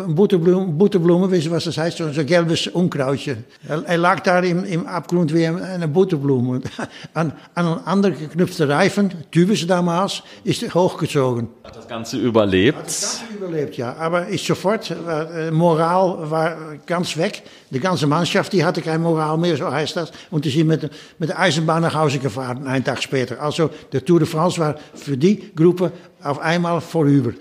Butterblume, 0.08 0.68
Butterblume, 0.68 1.32
wissen 1.32 1.50
was 1.52 1.64
das 1.64 1.78
heißt? 1.78 1.98
So 1.98 2.04
ein 2.06 2.26
gelbes 2.26 2.68
Unkrautje. 2.68 3.38
Er, 3.68 3.84
er, 3.84 3.98
lag 3.98 4.20
da 4.20 4.40
im, 4.42 4.64
im 4.64 4.86
Abgrund 4.86 5.34
wie 5.34 5.48
eine 5.48 5.88
Butterblume. 5.88 6.62
An, 7.16 7.34
an 7.56 7.66
einen 7.66 7.86
anderen 7.86 8.20
geknüpften 8.20 8.70
Reifen, 8.70 9.12
typisch 9.32 9.66
damals, 9.66 10.22
ist 10.44 10.74
hochgezogen. 10.74 11.50
Hat 11.64 11.76
das 11.78 11.88
Ganze 11.88 12.18
überlebt? 12.18 12.78
Hat 12.78 12.86
das 12.88 13.22
Ganze 13.22 13.38
überlebt, 13.38 13.76
ja. 13.78 13.96
Aber 13.96 14.28
ist 14.28 14.46
sofort, 14.46 14.92
äh, 14.92 15.50
Moral 15.50 16.30
war 16.30 16.58
ganz 16.86 17.18
weg. 17.18 17.42
Die 17.72 17.80
ganze 17.80 18.06
Mannschaft, 18.06 18.54
die 18.54 18.64
hatte 18.64 18.82
keine 18.84 19.00
Moral 19.00 19.38
mehr, 19.38 19.58
so 19.58 19.70
heißt 19.70 19.96
das. 19.96 20.12
Und 20.30 20.46
die 20.46 20.52
sind 20.52 20.68
mit, 20.68 20.90
mit 21.18 21.30
der 21.30 21.40
Eisenbahn 21.40 21.82
nach 21.82 21.96
Hause 21.96 22.20
gefahren, 22.20 22.68
einen 22.68 22.84
Tag 22.84 23.02
später. 23.02 23.42
Also 23.42 23.72
der 23.92 24.06
Tour 24.06 24.20
de 24.20 24.28
France 24.28 24.60
war 24.60 24.76
für 24.94 25.18
die 25.18 25.54
Gruppe 25.56 25.92
auf 26.22 26.40
einmal 26.40 26.80
vorüber. 26.82 27.32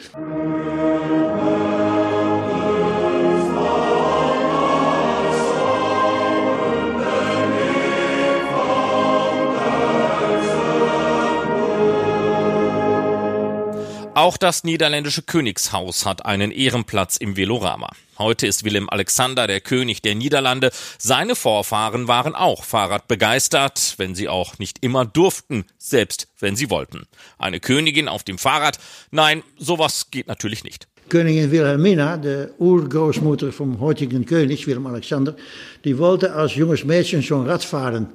Auch 14.19 14.37
das 14.37 14.65
niederländische 14.65 15.23
Königshaus 15.23 16.05
hat 16.05 16.27
einen 16.27 16.51
Ehrenplatz 16.51 17.19
im 17.19 17.37
Velorama. 17.37 17.89
Heute 18.19 18.49
ist 18.49 18.65
Willem 18.65 18.91
Alexander 18.91 19.47
der 19.47 19.61
König 19.61 20.03
der 20.03 20.17
Niederlande. 20.17 20.73
Seine 20.99 21.37
Vorfahren 21.37 22.09
waren 22.09 22.35
auch 22.35 22.65
Fahrradbegeistert, 22.65 23.95
wenn 23.99 24.17
sie 24.17 24.29
auch 24.29 24.59
nicht 24.59 24.79
immer 24.81 25.05
durften, 25.05 25.67
selbst 25.79 26.27
wenn 26.41 26.57
sie 26.57 26.69
wollten. 26.69 27.07
Eine 27.39 27.61
Königin 27.61 28.09
auf 28.09 28.25
dem 28.25 28.39
Fahrrad? 28.39 28.81
Nein, 29.13 29.45
sowas 29.57 30.11
geht 30.11 30.27
natürlich 30.27 30.65
nicht. 30.65 30.89
Königin 31.09 31.53
Wilhelmina, 31.53 32.17
de 32.17 32.49
Urgroßmutter 32.59 33.53
vom 33.53 33.79
heutigen 33.79 34.27
König, 34.27 34.67
Willem 34.67 34.89
Alexander, 34.89 35.37
die 35.85 35.97
wollte 35.97 36.33
als 36.33 36.57
junges 36.57 36.85
Mädchen 36.85 37.23
schon 37.23 37.47
Rad 37.47 37.63
fahren. 37.63 38.09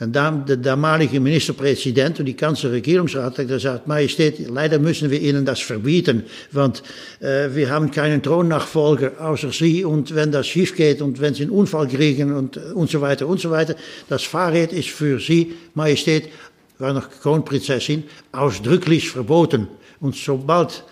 Und 0.00 0.14
der 0.14 0.56
damalige 0.56 1.20
Ministerpräsident 1.20 2.20
und 2.20 2.24
die 2.24 2.36
ganze 2.36 2.72
Regierungsrat 2.72 3.36
hat 3.36 3.46
gesagt, 3.46 3.86
Majestät, 3.86 4.38
leider 4.48 4.78
müssen 4.78 5.10
wir 5.10 5.20
Ihnen 5.20 5.44
das 5.44 5.60
verbieten, 5.60 6.24
want 6.52 6.82
äh, 7.20 7.54
wir 7.54 7.68
haben 7.68 7.90
keinen 7.90 8.22
Thronnachfolger 8.22 9.20
außer 9.20 9.52
Sie 9.52 9.84
und 9.84 10.14
wenn 10.14 10.32
das 10.32 10.46
schief 10.46 10.74
geht 10.74 11.02
und 11.02 11.20
wenn 11.20 11.34
Sie 11.34 11.42
einen 11.42 11.52
Unfall 11.52 11.86
kriegen 11.86 12.34
und, 12.34 12.56
und 12.56 12.88
so 12.88 13.02
weiter 13.02 13.26
und 13.26 13.40
so 13.40 13.50
weiter, 13.50 13.76
das 14.08 14.22
Fahrrad 14.22 14.72
ist 14.72 14.88
für 14.88 15.20
Sie, 15.20 15.52
Majestät, 15.74 16.30
war 16.78 16.94
noch 16.94 17.10
Kronprinzessin, 17.10 18.04
ausdrücklich 18.32 19.10
verboten. 19.10 19.68
Und 20.00 20.16
sobald 20.16 20.82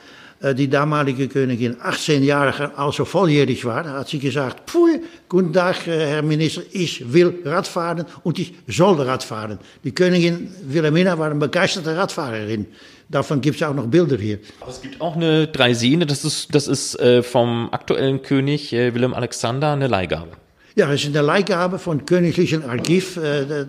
die 0.54 0.68
damalige 0.68 1.28
Königin 1.28 1.76
18 1.80 2.22
Jahre, 2.22 2.76
also 2.76 3.04
volljährig 3.04 3.64
war, 3.64 3.84
hat 3.84 4.08
sie 4.08 4.18
gesagt, 4.18 4.70
Pfui, 4.70 5.00
guten 5.28 5.52
Tag, 5.52 5.86
äh, 5.86 6.06
Herr 6.06 6.22
Minister, 6.22 6.62
ich 6.72 7.12
will 7.12 7.40
Radfahren 7.44 8.04
und 8.22 8.38
ich 8.38 8.54
soll 8.66 9.00
Radfahren. 9.00 9.58
Die 9.82 9.92
Königin 9.92 10.48
Wilhelmina 10.62 11.18
war 11.18 11.30
eine 11.30 11.40
begeisterte 11.40 11.96
Radfahrerin. 11.96 12.66
Davon 13.08 13.40
gibt 13.40 13.56
es 13.56 13.62
auch 13.66 13.74
noch 13.74 13.86
Bilder 13.86 14.16
hier. 14.16 14.38
Aber 14.60 14.70
es 14.70 14.82
gibt 14.82 15.00
auch 15.00 15.16
eine 15.16 15.48
Dreisine, 15.48 16.06
das 16.06 16.24
ist, 16.24 16.54
das 16.54 16.68
ist 16.68 16.98
äh, 17.00 17.22
vom 17.22 17.70
aktuellen 17.72 18.22
König 18.22 18.72
Willem 18.72 19.14
Alexander 19.14 19.72
eine 19.72 19.88
Leihgabe. 19.88 20.32
Ja, 20.78 20.92
es 20.92 21.02
ist 21.02 21.08
eine 21.08 21.26
Leihgabe 21.26 21.76
vom 21.76 22.06
Königlichen 22.06 22.62
Archiv. 22.62 23.16
Äh, 23.16 23.66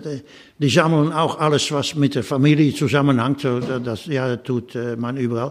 die 0.60 0.68
sammeln 0.68 1.12
auch 1.12 1.40
alles, 1.40 1.72
was 1.72 1.96
mit 1.96 2.14
der 2.14 2.22
Familie 2.22 2.72
zusammenhängt. 2.72 3.44
Das, 3.84 4.06
ja, 4.06 4.36
tut 4.36 4.76
äh, 4.76 4.94
man 4.94 5.16
überall. 5.16 5.50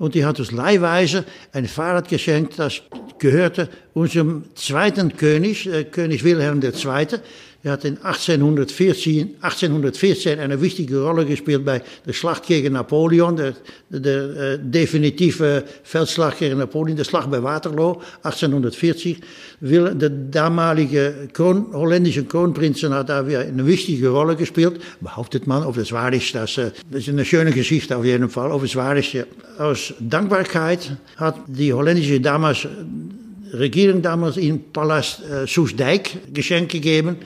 Und 0.00 0.16
die 0.16 0.24
hat 0.24 0.40
uns 0.40 0.50
leihweise 0.50 1.24
ein 1.52 1.68
Fahrrad 1.68 2.08
geschenkt, 2.08 2.58
das 2.58 2.82
gehörte 3.20 3.68
unserem 3.94 4.46
zweiten 4.56 5.16
König, 5.16 5.72
äh, 5.72 5.84
König 5.84 6.24
Wilhelm 6.24 6.60
II. 6.60 7.06
Er 7.66 7.72
hat 7.72 7.84
in 7.84 7.96
1814, 8.00 9.38
1814 9.40 10.38
eine 10.38 10.60
wichtige 10.60 11.00
Rolle 11.00 11.26
gespielt 11.26 11.64
bei 11.64 11.82
der 12.06 12.12
Schlacht 12.12 12.46
gegen 12.46 12.74
Napoleon, 12.74 13.34
der, 13.34 13.54
der 13.90 14.52
äh, 14.52 14.58
definitive 14.60 15.64
Feldslag 15.82 16.38
gegen 16.38 16.58
Napoleon, 16.58 16.94
der 16.94 17.04
Slag 17.04 17.28
bei 17.28 17.42
Waterloo, 17.42 18.00
1840. 18.22 19.20
Will, 19.58 19.92
der 19.96 20.10
damalige 20.10 21.28
Kron, 21.32 21.72
holländische 21.72 22.24
Kronprinzen 22.24 22.94
hat 22.94 23.08
da 23.08 23.26
wieder 23.26 23.40
eine 23.40 23.66
wichtige 23.66 24.10
Rolle 24.10 24.36
gespielt. 24.36 24.80
Behauptet 25.00 25.48
man, 25.48 25.64
ob 25.64 25.76
es 25.76 25.90
wahr 25.90 26.12
ist, 26.12 26.36
das, 26.36 26.56
äh, 26.58 26.70
das 26.88 27.00
ist 27.00 27.08
eine 27.08 27.24
schöne 27.24 27.50
Geschichte 27.50 27.96
auf 27.96 28.04
jeden 28.04 28.28
Fall. 28.28 28.52
Ob 28.52 28.62
es 28.62 28.76
wahr 28.76 28.96
ist, 28.96 29.12
ja. 29.12 29.24
aus 29.58 29.92
Dankbarkeit 29.98 30.96
hat 31.16 31.40
die 31.48 31.72
holländische 31.72 32.20
damals, 32.20 32.68
Regierung 33.52 34.02
damals 34.02 34.36
in 34.36 34.70
Palast 34.72 35.20
äh, 35.28 35.48
Soesdijk 35.48 36.32
Geschenk 36.32 36.70
gegeben. 36.70 37.16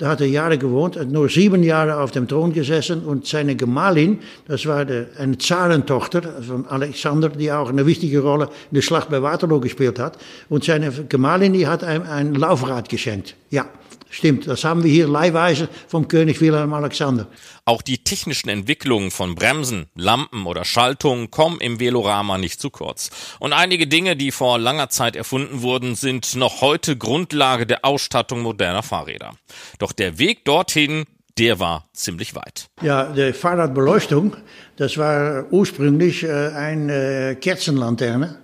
Da 0.00 0.08
hat 0.08 0.22
er 0.22 0.28
Jahre 0.28 0.56
gewohnt, 0.56 0.96
hat 0.96 1.08
nur 1.08 1.28
sieben 1.28 1.62
Jahre 1.62 1.98
auf 1.98 2.10
dem 2.10 2.26
Thron 2.26 2.54
gesessen 2.54 3.02
und 3.02 3.26
seine 3.26 3.54
Gemahlin, 3.54 4.20
das 4.48 4.64
war 4.64 4.86
de, 4.86 5.04
eine 5.18 5.36
Zarentochter 5.36 6.22
von 6.42 6.66
Alexander, 6.66 7.28
die 7.28 7.52
auch 7.52 7.68
eine 7.68 7.84
wichtige 7.84 8.20
Rolle 8.20 8.46
in 8.70 8.76
der 8.76 8.80
Schlacht 8.80 9.10
bei 9.10 9.20
Waterloo 9.20 9.60
gespielt 9.60 9.98
hat. 9.98 10.16
Und 10.48 10.64
seine 10.64 10.90
Gemahlin, 10.90 11.52
die 11.52 11.66
hat 11.66 11.82
ihm 11.82 12.02
ein 12.10 12.34
Laufrad 12.34 12.88
geschenkt. 12.88 13.36
Ja. 13.50 13.66
Stimmt, 14.12 14.48
das 14.48 14.64
haben 14.64 14.82
wir 14.82 14.90
hier 14.90 15.06
leihweise 15.06 15.68
vom 15.86 16.08
König 16.08 16.40
Wilhelm 16.40 16.72
Alexander. 16.72 17.28
Auch 17.70 17.82
die 17.82 17.98
technischen 17.98 18.48
Entwicklungen 18.48 19.12
von 19.12 19.36
Bremsen, 19.36 19.86
Lampen 19.94 20.46
oder 20.46 20.64
Schaltungen 20.64 21.30
kommen 21.30 21.60
im 21.60 21.78
Velorama 21.78 22.36
nicht 22.36 22.60
zu 22.60 22.68
kurz. 22.68 23.10
Und 23.38 23.52
einige 23.52 23.86
Dinge, 23.86 24.16
die 24.16 24.32
vor 24.32 24.58
langer 24.58 24.88
Zeit 24.88 25.14
erfunden 25.14 25.62
wurden, 25.62 25.94
sind 25.94 26.34
noch 26.34 26.62
heute 26.62 26.96
Grundlage 26.96 27.68
der 27.68 27.84
Ausstattung 27.84 28.42
moderner 28.42 28.82
Fahrräder. 28.82 29.34
Doch 29.78 29.92
der 29.92 30.18
Weg 30.18 30.44
dorthin, 30.44 31.04
der 31.38 31.60
war 31.60 31.88
ziemlich 31.92 32.34
weit. 32.34 32.70
Ja, 32.82 33.04
die 33.04 33.32
Fahrradbeleuchtung, 33.32 34.36
das 34.74 34.98
war 34.98 35.44
ursprünglich 35.52 36.24
äh, 36.24 36.48
eine 36.48 37.36
Kerzenlanterne. 37.40 38.40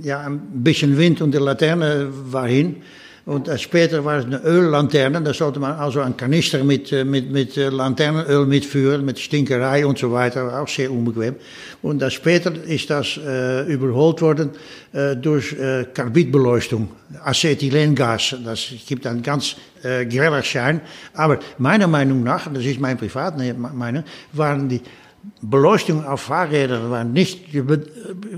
Ja, 0.00 0.20
ein 0.20 0.40
bisschen 0.64 0.96
Wind 0.96 1.20
und 1.20 1.32
die 1.32 1.38
Laterne 1.38 2.08
war 2.10 2.48
hin. 2.48 2.82
Und 3.26 3.48
später 3.58 4.04
war 4.04 4.18
es 4.18 4.26
eine 4.26 4.42
Öllanterne, 4.44 5.22
da 5.22 5.32
sollte 5.32 5.58
man 5.58 5.72
also 5.72 6.00
einen 6.00 6.14
Kanister 6.14 6.62
mit, 6.62 6.92
mit, 7.06 7.32
mit 7.32 7.56
Lanternenöl 7.56 8.44
mitführen, 8.44 9.02
mit 9.02 9.18
Stinkerei 9.18 9.86
und 9.86 9.98
so 9.98 10.12
weiter, 10.12 10.60
auch 10.60 10.68
sehr 10.68 10.92
unbequem. 10.92 11.36
Und 11.80 12.00
dann 12.00 12.10
später 12.10 12.52
ist 12.52 12.90
das 12.90 13.16
äh, 13.16 13.62
überholt 13.62 14.20
worden 14.20 14.50
äh, 14.92 15.16
durch 15.16 15.54
äh, 15.54 15.86
Carbidbeleuchtung, 15.94 16.88
Acetylengas. 17.24 18.36
Das 18.44 18.68
gibt 18.86 19.06
einen 19.06 19.22
ganz 19.22 19.56
äh, 19.82 20.04
greller 20.04 20.42
Schein. 20.42 20.82
Aber 21.14 21.38
meiner 21.56 21.86
Meinung 21.86 22.22
nach, 22.22 22.52
das 22.52 22.64
ist 22.64 22.78
mein 22.78 22.98
Privatmeinung, 22.98 24.04
waren 24.34 24.68
die 24.68 24.82
Beleuchtung 25.42 26.04
auf 26.04 26.22
Fahrrädern 26.22 26.90
war 26.90 27.04
nicht 27.04 27.48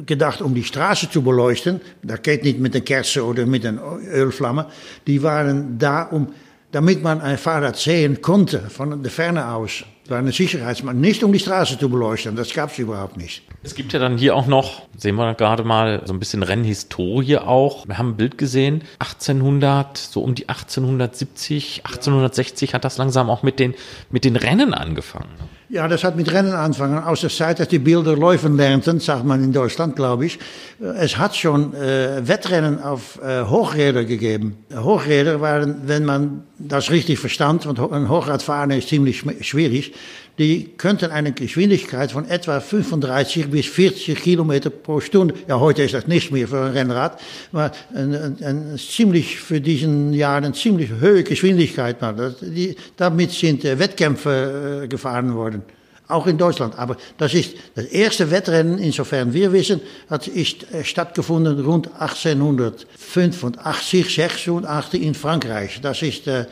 gedacht, 0.07 0.43
um 0.43 0.55
die 0.55 0.65
Straße 0.65 1.11
zu 1.11 1.23
beleuchten. 1.23 1.81
Das 2.03 2.23
geht 2.23 2.45
nicht 2.45 2.59
mit 2.59 2.75
einer 2.75 2.85
Kerze 2.85 3.25
oder 3.25 3.47
mit 3.47 3.65
einer 3.65 3.83
Ölflamme. 4.13 4.67
Die 5.07 5.23
waren 5.23 5.79
da, 5.79 6.03
um, 6.03 6.29
damit 6.73 7.03
man 7.03 7.21
ein 7.21 7.39
Fahrrad 7.39 7.77
sehen 7.77 8.21
konnte 8.23 8.61
von 8.71 9.03
der 9.03 9.11
Ferne 9.11 9.53
aus. 9.53 9.85
Das 10.07 10.13
war 10.13 10.19
eine 10.19 10.31
Sicherheitsmaßnahme, 10.31 11.01
nicht 11.01 11.25
um 11.25 11.33
die 11.33 11.41
Straße 11.41 11.79
zu 11.79 11.89
beleuchten. 11.89 12.37
Das 12.37 12.53
gab 12.55 12.71
es 12.71 12.79
überhaupt 12.79 13.17
nicht. 13.17 13.43
Es 13.65 13.75
gibt 13.75 13.93
ja 13.93 13.99
dann 13.99 14.19
hier 14.19 14.37
auch 14.37 14.47
noch, 14.47 14.83
sehen 14.97 15.17
wir 15.17 15.35
gerade 15.35 15.65
mal, 15.65 16.03
so 16.05 16.13
ein 16.13 16.21
bisschen 16.21 16.45
Rennhistorie 16.45 17.39
auch. 17.39 17.89
Wir 17.89 17.99
haben 17.99 18.11
ein 18.11 18.17
Bild 18.17 18.39
gesehen, 18.39 18.83
1800, 19.01 19.99
so 19.99 20.23
um 20.23 20.37
die 20.37 20.49
1870, 20.49 21.87
1860 21.87 22.75
hat 22.75 22.85
das 22.85 22.99
langsam 22.99 23.31
auch 23.31 23.43
mit 23.43 23.59
den, 23.59 23.75
mit 24.11 24.25
den 24.25 24.37
Rennen 24.37 24.75
angefangen. 24.75 25.35
Ja, 25.77 25.89
das 25.89 26.05
hat 26.05 26.17
mit 26.17 26.33
Rennen 26.33 26.55
angefangen. 26.55 27.05
Aus 27.05 27.21
der 27.21 27.29
Zeit, 27.29 27.61
dass 27.61 27.69
die 27.69 27.79
Bilder 27.79 28.17
laufen 28.17 28.57
lernten, 28.57 28.99
sagt 28.99 29.27
man 29.27 29.45
in 29.45 29.53
Deutschland, 29.53 29.95
glaube 29.95 30.25
ich. 30.25 30.39
Es 30.81 31.19
hat 31.19 31.37
schon 31.37 31.75
äh, 31.75 32.27
Wettrennen 32.27 32.81
auf 32.83 33.21
äh, 33.23 33.43
Hochräder 33.45 34.07
gegeben. 34.07 34.57
Hochräder 34.75 35.43
waren, 35.43 35.83
wenn 35.85 36.07
man 36.07 36.45
das 36.59 36.91
richtig 36.91 37.19
verstand, 37.19 37.67
und 37.67 37.79
ein 37.79 38.09
Hochradfahren 38.09 38.71
ist 38.71 38.89
ziemlich 38.89 39.23
schwierig, 39.43 39.93
die 40.39 40.69
könnten 40.77 41.11
eine 41.11 41.33
Geschwindigkeit 41.33 42.13
von 42.13 42.29
etwa 42.29 42.61
35 42.61 43.51
bis 43.51 43.67
40 43.67 44.21
Kilometer 44.23 44.71
pro 44.71 45.01
Stunde, 45.01 45.35
ja 45.49 45.59
heute 45.59 45.83
ist 45.83 45.95
das 45.95 46.07
nicht 46.07 46.31
mehr 46.31 46.47
für 46.47 46.61
ein 46.61 46.73
Rennrad, 46.73 47.19
aber 47.53 47.73
ein, 47.95 48.15
ein, 48.15 48.45
ein 48.45 48.79
ziemlich 48.79 49.41
für 49.41 49.61
diesen 49.61 50.13
Jahr 50.13 50.37
eine 50.37 50.53
ziemlich 50.53 50.91
hohe 51.01 51.23
Geschwindigkeit. 51.23 51.97
Die, 52.43 52.77
damit 52.97 53.31
sind 53.33 53.65
äh, 53.65 53.79
Wettkämpfe 53.79 54.83
äh, 54.85 54.89
gefahren 54.89 55.35
worden. 55.35 55.63
Auch 56.09 56.29
in 56.29 56.39
Deutschland. 56.39 56.79
Aber 56.79 56.97
das 57.19 57.35
ist 57.35 57.57
das 57.75 57.87
erste 57.87 58.31
Wettrennen, 58.31 58.79
insofern 58.79 59.33
wir 59.33 59.53
wissen, 59.53 59.81
hat 60.09 60.29
ist 60.29 60.65
stattgefunden 60.85 61.59
rund 61.65 61.91
1885, 62.01 64.15
86 64.15 65.03
in 65.03 65.15
Frankreich. 65.15 65.81
Das 65.83 66.03
ist 66.03 66.29
äh, 66.29 66.47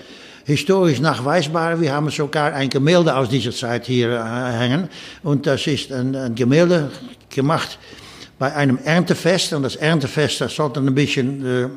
historisch 0.44 1.00
nachweisbar. 1.00 1.80
Wir 1.80 1.92
haben 1.92 2.10
sogar 2.10 2.52
ein 2.52 2.68
Gemälde 2.68 3.16
aus 3.16 3.28
dieser 3.28 3.52
Zeit 3.52 3.86
hier 3.86 4.10
äh, 4.10 4.58
hängen. 4.58 4.88
Und 5.22 5.46
das 5.46 5.66
ist 5.66 5.92
ein, 5.92 6.14
ein 6.14 6.34
Gemälde 6.34 6.90
gemacht 7.30 7.78
bei 8.38 8.54
einem 8.54 8.78
Erntefest. 8.84 9.52
Und 9.52 9.62
das 9.62 9.76
Erntefest, 9.76 10.40
das 10.40 10.54
sollte 10.54 10.80
ein 10.80 10.94
bisschen 10.94 11.46
äh, 11.46 11.68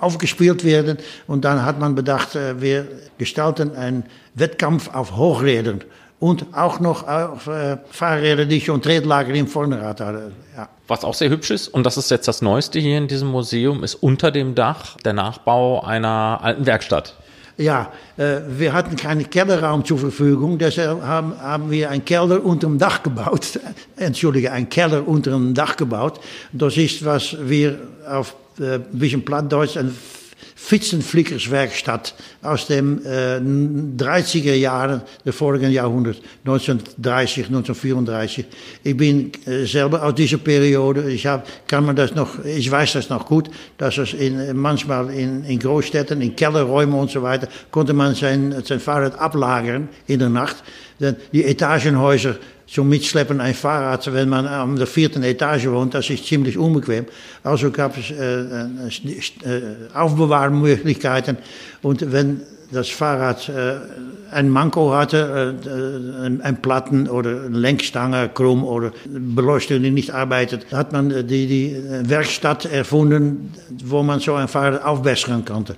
aufgespielt 0.00 0.64
werden. 0.64 0.98
Und 1.26 1.44
dann 1.44 1.64
hat 1.64 1.78
man 1.78 1.94
bedacht, 1.94 2.36
äh, 2.36 2.60
wir 2.60 2.86
gestalten 3.18 3.74
einen 3.76 4.04
Wettkampf 4.34 4.88
auf 4.92 5.16
Hochrädern. 5.16 5.82
Und 6.20 6.46
auch 6.52 6.80
noch 6.80 7.06
auf 7.06 7.46
äh, 7.48 7.76
Fahrräder, 7.90 8.46
die 8.46 8.60
schon 8.60 8.80
Tretlager 8.80 9.34
im 9.34 9.46
Vorderrad 9.46 10.00
hatten. 10.00 10.32
Ja. 10.56 10.68
Was 10.86 11.04
auch 11.04 11.14
sehr 11.14 11.28
hübsch 11.28 11.50
ist, 11.50 11.68
und 11.68 11.84
das 11.84 11.96
ist 11.96 12.10
jetzt 12.10 12.28
das 12.28 12.40
Neueste 12.40 12.78
hier 12.78 12.98
in 12.98 13.08
diesem 13.08 13.28
Museum, 13.28 13.82
ist 13.82 13.96
unter 13.96 14.30
dem 14.30 14.54
Dach 14.54 14.96
der 15.04 15.12
Nachbau 15.12 15.82
einer 15.82 16.38
alten 16.42 16.66
Werkstatt. 16.66 17.14
Ja, 17.56 17.92
äh, 18.16 18.40
wir 18.48 18.72
hatten 18.72 18.96
keinen 18.96 19.30
Kellerraum 19.30 19.84
zur 19.84 19.98
Verfügung, 19.98 20.58
deshalb 20.58 21.02
haben, 21.02 21.40
haben 21.40 21.70
wir 21.70 21.90
einen 21.90 22.04
Keller 22.04 22.44
unter 22.44 22.66
dem 22.66 22.78
Dach 22.78 23.02
gebaut. 23.02 23.60
Entschuldige, 23.96 24.50
einen 24.50 24.68
Keller 24.68 25.06
unter 25.06 25.30
dem 25.30 25.54
Dach 25.54 25.76
gebaut. 25.76 26.20
Das 26.52 26.76
ist, 26.76 27.04
was 27.04 27.36
wir 27.40 27.78
auf 28.08 28.34
äh, 28.58 28.74
ein 28.74 28.84
bisschen 28.92 29.24
Plattdeutsch 29.24 29.76
ein 29.76 29.94
Fietsenflickerswerkstatt 30.64 32.14
aus 32.40 32.66
den 32.66 33.04
äh, 33.04 33.36
30er 33.38 34.54
Jahren 34.54 35.02
des 35.22 35.36
vorigen 35.36 35.70
Jahrhunderts, 35.70 36.20
1930, 36.46 37.48
1934. 37.48 38.46
Ich 38.82 38.96
bin 38.96 39.30
äh, 39.44 39.66
selber 39.66 40.02
aus 40.02 40.14
dieser 40.14 40.38
Periode. 40.38 41.10
Ich 41.10 41.26
hab, 41.26 41.46
kann 41.68 41.84
man 41.84 41.94
das 41.94 42.14
noch, 42.14 42.42
ich 42.46 42.70
weiß 42.70 42.94
das 42.94 43.10
noch 43.10 43.26
gut, 43.26 43.50
dass 43.76 43.98
es 43.98 44.14
in, 44.14 44.56
manchmal 44.56 45.10
in, 45.10 45.44
in 45.44 45.58
Großstädten, 45.58 46.22
in 46.22 46.34
Kellerräumen 46.34 46.98
und 46.98 47.10
so 47.10 47.22
weiter, 47.22 47.46
konnte 47.70 47.92
man 47.92 48.14
sein, 48.14 48.62
sein 48.64 48.80
Fahrrad 48.80 49.18
ablagern 49.18 49.90
in 50.06 50.18
der 50.18 50.30
Nacht. 50.30 50.64
Denn 50.98 51.16
die 51.32 51.44
Etagenhäuser 51.44 52.36
zum 52.66 52.88
Mitschleppen 52.88 53.40
ein 53.40 53.54
Fahrrad, 53.54 54.12
wenn 54.12 54.28
man 54.28 54.46
an 54.46 54.76
der 54.76 54.86
vierten 54.86 55.22
Etage 55.22 55.66
wohnt, 55.66 55.94
das 55.94 56.10
ist 56.10 56.26
ziemlich 56.26 56.56
unbequem. 56.56 57.06
Also 57.42 57.70
gab 57.70 57.96
es 57.96 58.10
äh, 58.10 58.40
äh, 58.40 59.62
Aufbewahrmöglichkeiten. 59.92 61.38
Und 61.82 62.12
wenn 62.12 62.40
das 62.72 62.88
Fahrrad 62.88 63.48
äh, 63.48 63.76
ein 64.32 64.48
Manko 64.48 64.92
hatte, 64.92 65.54
äh, 65.64 66.46
ein, 66.46 66.60
Platten 66.60 67.08
oder 67.08 67.48
Lenkstange 67.48 68.30
krumm 68.30 68.64
oder 68.64 68.92
Beleuchtung, 69.06 69.82
die 69.82 69.90
nicht 69.90 70.10
arbeitet, 70.10 70.72
hat 70.72 70.92
man 70.92 71.10
die, 71.10 71.46
die 71.46 71.76
Werkstatt 72.08 72.64
erfunden, 72.64 73.52
wo 73.84 74.02
man 74.02 74.20
so 74.20 74.34
ein 74.34 74.48
Fahrrad 74.48 74.82
aufbessern 74.82 75.44
konnte. 75.44 75.76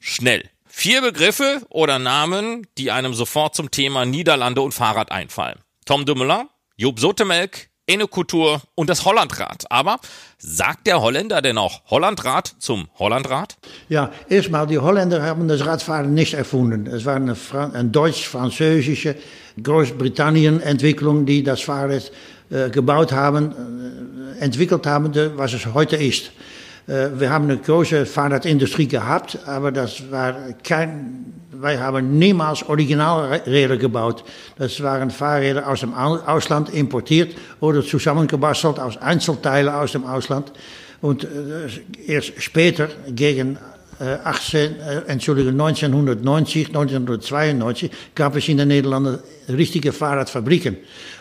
Schnell. 0.00 0.42
Vier 0.66 1.02
Begriffe 1.02 1.62
oder 1.70 2.00
Namen, 2.00 2.66
die 2.78 2.90
einem 2.90 3.14
sofort 3.14 3.54
zum 3.54 3.70
Thema 3.70 4.04
Niederlande 4.04 4.60
und 4.60 4.74
Fahrrad 4.74 5.12
einfallen. 5.12 5.63
Tom 5.84 6.04
Dumoulin, 6.04 6.48
Job 6.76 6.98
Sotemelk, 6.98 7.68
Ene 7.86 8.06
Couture 8.08 8.62
und 8.74 8.88
das 8.88 9.04
Hollandrad. 9.04 9.64
Aber 9.70 9.98
sagt 10.38 10.86
der 10.86 11.02
Holländer 11.02 11.42
denn 11.42 11.58
auch 11.58 11.82
Hollandrad 11.90 12.54
zum 12.58 12.88
Hollandrad? 12.98 13.56
Ja, 13.90 14.10
erstmal, 14.28 14.66
die 14.66 14.78
Holländer 14.78 15.22
haben 15.22 15.46
das 15.48 15.66
Radfahren 15.66 16.14
nicht 16.14 16.32
erfunden. 16.32 16.86
Es 16.86 17.04
war 17.04 17.16
eine, 17.16 17.36
eine 17.52 17.90
deutsch-französische 17.90 19.16
Großbritannien-Entwicklung, 19.62 21.26
die 21.26 21.42
das 21.42 21.60
Fahrrad 21.60 22.10
äh, 22.50 22.70
gebaut 22.70 23.12
haben, 23.12 23.52
äh, 24.38 24.42
entwickelt 24.42 24.86
haben, 24.86 25.12
was 25.36 25.52
es 25.52 25.66
heute 25.66 25.96
ist. 25.96 26.32
Äh, 26.86 27.08
wir 27.18 27.30
haben 27.30 27.44
eine 27.44 27.58
große 27.58 28.06
Fahrradindustrie 28.06 28.86
gehabt, 28.86 29.38
aber 29.46 29.72
das 29.72 30.10
war 30.10 30.34
kein, 30.62 31.32
wij 31.50 31.78
haben 31.78 32.18
niemals 32.18 32.62
Originalräder 32.68 33.76
gebaut. 33.76 34.24
Das 34.58 34.82
waren 34.82 35.10
Fahrräder 35.10 35.68
aus 35.68 35.80
dem 35.80 35.94
Ausland 35.94 36.70
importiert 36.70 37.34
oder 37.60 37.82
zusammengebastelt 37.82 38.78
aus 38.78 38.96
Einzelteilen 38.96 39.72
aus 39.72 39.92
dem 39.92 40.04
Ausland. 40.04 40.52
Und 41.00 41.24
äh, 41.24 41.28
erst 42.06 42.42
später, 42.42 42.88
gegen 43.08 43.58
äh, 44.00 44.16
18, 44.24 44.80
äh, 44.80 45.02
Entschuldigung, 45.06 45.52
1990, 45.52 46.68
1992, 46.68 47.90
gab 48.14 48.36
es 48.36 48.48
in 48.48 48.58
den 48.58 48.68
Niederlanden 48.68 49.18
richtige 49.48 49.92
Fahrradfabriken. 49.92 50.76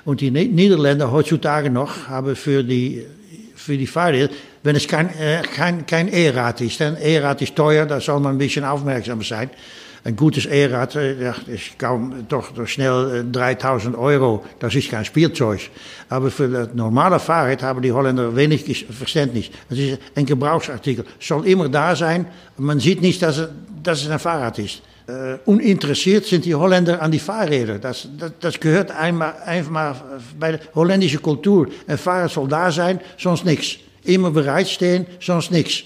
Und 0.06 0.22
die 0.22 0.32
Niederländer 0.32 1.12
heutzutage 1.12 1.70
noch 1.70 2.08
haben 2.08 2.36
für 2.36 2.64
die, 2.64 3.06
für 3.56 3.78
die 3.78 3.88
Fahrräder 3.88 4.30
wenn 4.64 4.76
es 4.76 4.88
kein, 4.88 5.10
äh, 5.20 5.42
kein, 5.42 5.86
kein 5.86 6.08
E-Rad 6.08 6.62
ist. 6.62 6.82
Ein 6.82 6.98
E-Rad 6.98 7.42
ist 7.42 7.56
teuer, 7.56 7.86
da 7.86 8.00
soll 8.00 8.20
man 8.20 8.36
ein 8.36 8.38
bisschen 8.38 8.64
aufmerksam 8.64 9.22
sein. 9.22 9.50
Ein 10.06 10.16
gutes 10.16 10.46
E-Rad, 10.46 10.96
äh, 10.96 11.22
ja, 11.22 11.36
ist 11.48 11.78
kaum, 11.78 12.26
doch, 12.28 12.52
doch 12.52 12.68
schnell 12.68 13.26
äh, 13.28 13.32
3000 13.32 13.98
Euro. 13.98 14.44
Das 14.60 14.74
ist 14.76 14.90
kein 14.90 15.06
Spielzeug. 15.06 15.62
Aber 16.10 16.32
für 16.32 16.48
das 16.48 16.70
normale 16.74 17.20
Fahrrad 17.20 17.62
haben 17.62 17.82
die 17.82 17.92
Holländer 17.92 18.36
wenig 18.36 18.86
Verständnis. 18.90 19.50
Das 19.70 19.78
ist 19.78 20.00
ein 20.16 20.26
Gebrauchsartikel. 20.26 21.06
Soll 21.20 21.48
immer 21.48 21.70
da 21.70 21.96
sein. 21.96 22.26
Man 22.58 22.80
sieht 22.80 23.02
nicht, 23.02 23.22
dass 23.22 23.38
es, 23.38 23.50
dass 23.82 24.02
es 24.02 24.10
ein 24.10 24.20
Fahrrad 24.20 24.60
ist. 24.60 24.82
Uh, 25.06 25.38
uninteressiert 25.52 26.26
sind 26.26 26.46
die 26.46 26.56
Holländer 26.56 27.02
an 27.02 27.12
die 27.12 27.20
Fahrräder. 27.20 27.78
Das, 27.78 28.08
das, 28.18 28.32
das 28.40 28.58
gehört 28.58 28.90
einmal, 28.90 29.34
einmal 29.46 29.96
bei 30.40 30.54
der 30.54 30.62
holländische 30.74 31.18
Kultur. 31.18 31.68
Ein 31.88 31.98
Fahrrad 31.98 32.32
soll 32.32 32.48
da 32.48 32.72
sein, 32.72 33.02
sonst 33.18 33.44
nichts. 33.44 33.80
Immer 34.04 34.32
bereitstehen, 34.32 35.06
sonst 35.20 35.52
nichts. 35.52 35.84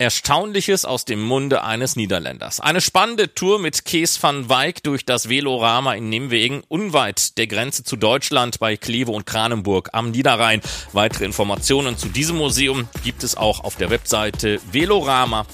Erstaunliches 0.00 0.84
aus 0.84 1.04
dem 1.04 1.20
Munde 1.20 1.64
eines 1.64 1.96
Niederländers. 1.96 2.60
Eine 2.60 2.80
spannende 2.80 3.34
Tour 3.34 3.58
mit 3.58 3.84
Kees 3.84 4.22
van 4.22 4.48
Weyck 4.48 4.84
durch 4.84 5.04
das 5.04 5.28
Velorama 5.28 5.94
in 5.94 6.08
Nimwegen, 6.08 6.62
unweit 6.68 7.36
der 7.36 7.48
Grenze 7.48 7.82
zu 7.82 7.96
Deutschland 7.96 8.60
bei 8.60 8.76
Kleve 8.76 9.10
und 9.10 9.26
Kranenburg 9.26 9.90
am 9.92 10.12
Niederrhein. 10.12 10.60
Weitere 10.92 11.24
Informationen 11.24 11.96
zu 11.96 12.06
diesem 12.08 12.36
Museum 12.36 12.88
gibt 13.02 13.24
es 13.24 13.36
auch 13.36 13.64
auf 13.64 13.74
der 13.74 13.90
Webseite 13.90 14.60
velorama.nl. 14.70 15.46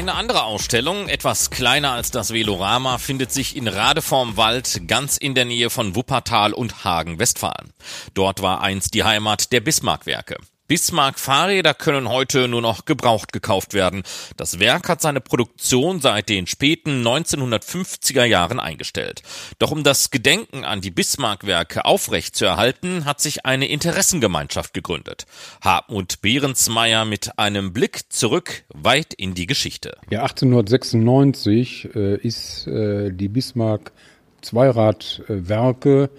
Eine 0.00 0.14
andere 0.14 0.44
Ausstellung, 0.44 1.10
etwas 1.10 1.50
kleiner 1.50 1.92
als 1.92 2.10
das 2.10 2.32
Velorama, 2.32 2.96
findet 2.96 3.32
sich 3.32 3.54
in 3.54 3.68
Radevormwald, 3.68 4.88
ganz 4.88 5.18
in 5.18 5.34
der 5.34 5.44
Nähe 5.44 5.68
von 5.68 5.94
Wuppertal 5.94 6.54
und 6.54 6.84
Hagen, 6.84 7.18
Westfalen. 7.18 7.74
Dort 8.14 8.40
war 8.40 8.62
einst 8.62 8.94
die 8.94 9.04
Heimat 9.04 9.52
der 9.52 9.60
Bismarck-Werke. 9.60 10.38
Bismarck-Fahrräder 10.70 11.74
können 11.74 12.08
heute 12.08 12.46
nur 12.46 12.62
noch 12.62 12.84
gebraucht 12.84 13.32
gekauft 13.32 13.74
werden. 13.74 14.04
Das 14.36 14.60
Werk 14.60 14.88
hat 14.88 15.00
seine 15.00 15.20
Produktion 15.20 16.00
seit 16.00 16.28
den 16.28 16.46
späten 16.46 17.04
1950er 17.04 18.22
Jahren 18.22 18.60
eingestellt. 18.60 19.22
Doch 19.58 19.72
um 19.72 19.82
das 19.82 20.12
Gedenken 20.12 20.64
an 20.64 20.80
die 20.80 20.92
Bismarck-Werke 20.92 21.86
aufrechtzuerhalten, 21.86 23.04
hat 23.04 23.20
sich 23.20 23.44
eine 23.44 23.66
Interessengemeinschaft 23.66 24.72
gegründet. 24.72 25.26
Hartmut 25.60 26.20
Behrensmeier 26.22 27.04
mit 27.04 27.36
einem 27.36 27.72
Blick 27.72 28.12
zurück 28.12 28.62
weit 28.68 29.12
in 29.12 29.34
die 29.34 29.46
Geschichte. 29.46 29.96
Ja, 30.08 30.22
1896 30.22 31.96
äh, 31.96 32.14
ist 32.18 32.68
äh, 32.68 33.10
die 33.10 33.28
Bismarck 33.28 33.90
Zweiradwerke 34.40 36.10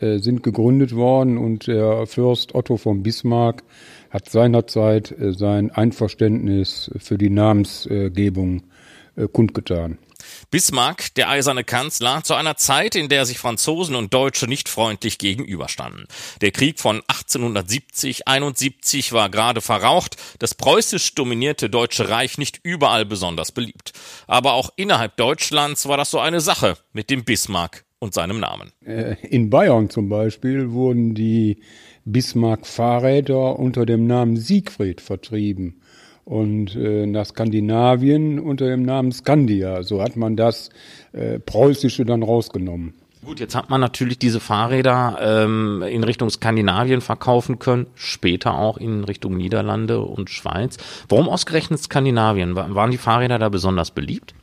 äh, 0.00 0.18
sind 0.18 0.42
gegründet 0.42 0.94
worden 0.94 1.36
und 1.38 1.66
der 1.66 2.06
Fürst 2.06 2.54
Otto 2.54 2.76
von 2.76 3.02
Bismarck 3.02 3.64
hat 4.10 4.30
seinerzeit 4.30 5.12
äh, 5.12 5.32
sein 5.32 5.70
Einverständnis 5.70 6.90
für 6.98 7.18
die 7.18 7.30
Namensgebung 7.30 8.64
äh, 9.16 9.28
kundgetan. 9.28 9.98
Bismarck, 10.50 11.14
der 11.14 11.28
eiserne 11.28 11.62
Kanzler, 11.64 12.22
zu 12.22 12.34
einer 12.34 12.56
Zeit, 12.56 12.94
in 12.94 13.08
der 13.08 13.26
sich 13.26 13.38
Franzosen 13.38 13.94
und 13.94 14.14
Deutsche 14.14 14.46
nicht 14.46 14.68
freundlich 14.68 15.18
gegenüberstanden. 15.18 16.06
Der 16.40 16.50
Krieg 16.50 16.80
von 16.80 17.00
1870-71 17.02 19.12
war 19.12 19.30
gerade 19.30 19.60
verraucht, 19.60 20.16
das 20.38 20.54
preußisch 20.54 21.14
dominierte 21.14 21.70
Deutsche 21.70 22.08
Reich 22.08 22.38
nicht 22.38 22.60
überall 22.62 23.04
besonders 23.04 23.52
beliebt. 23.52 23.92
Aber 24.26 24.54
auch 24.54 24.70
innerhalb 24.76 25.16
Deutschlands 25.16 25.86
war 25.86 25.96
das 25.96 26.10
so 26.10 26.18
eine 26.18 26.40
Sache 26.40 26.76
mit 26.92 27.10
dem 27.10 27.24
Bismarck 27.24 27.84
und 28.00 28.14
seinem 28.14 28.40
Namen. 28.40 28.72
Äh, 28.84 29.16
in 29.28 29.50
Bayern 29.50 29.90
zum 29.90 30.08
Beispiel 30.08 30.70
wurden 30.72 31.14
die 31.14 31.58
Bismarck-Fahrräder 32.04 33.58
unter 33.58 33.86
dem 33.86 34.06
Namen 34.06 34.36
Siegfried 34.36 35.00
vertrieben 35.00 35.80
und 36.24 36.76
äh, 36.76 37.06
nach 37.06 37.26
Skandinavien 37.26 38.38
unter 38.38 38.66
dem 38.66 38.82
Namen 38.82 39.12
Skandia. 39.12 39.82
So 39.82 40.02
hat 40.02 40.16
man 40.16 40.36
das 40.36 40.70
äh, 41.12 41.38
Preußische 41.38 42.04
dann 42.04 42.22
rausgenommen. 42.22 42.94
Gut, 43.24 43.40
jetzt 43.40 43.56
hat 43.56 43.68
man 43.68 43.80
natürlich 43.80 44.18
diese 44.18 44.38
Fahrräder 44.38 45.18
ähm, 45.20 45.82
in 45.82 46.04
Richtung 46.04 46.30
Skandinavien 46.30 47.00
verkaufen 47.00 47.58
können, 47.58 47.86
später 47.94 48.56
auch 48.56 48.78
in 48.78 49.04
Richtung 49.04 49.36
Niederlande 49.36 50.00
und 50.00 50.30
Schweiz. 50.30 50.76
Warum 51.08 51.28
ausgerechnet 51.28 51.82
Skandinavien? 51.82 52.54
Waren 52.54 52.90
die 52.90 52.96
Fahrräder 52.96 53.38
da 53.38 53.48
besonders 53.48 53.90
beliebt? 53.90 54.34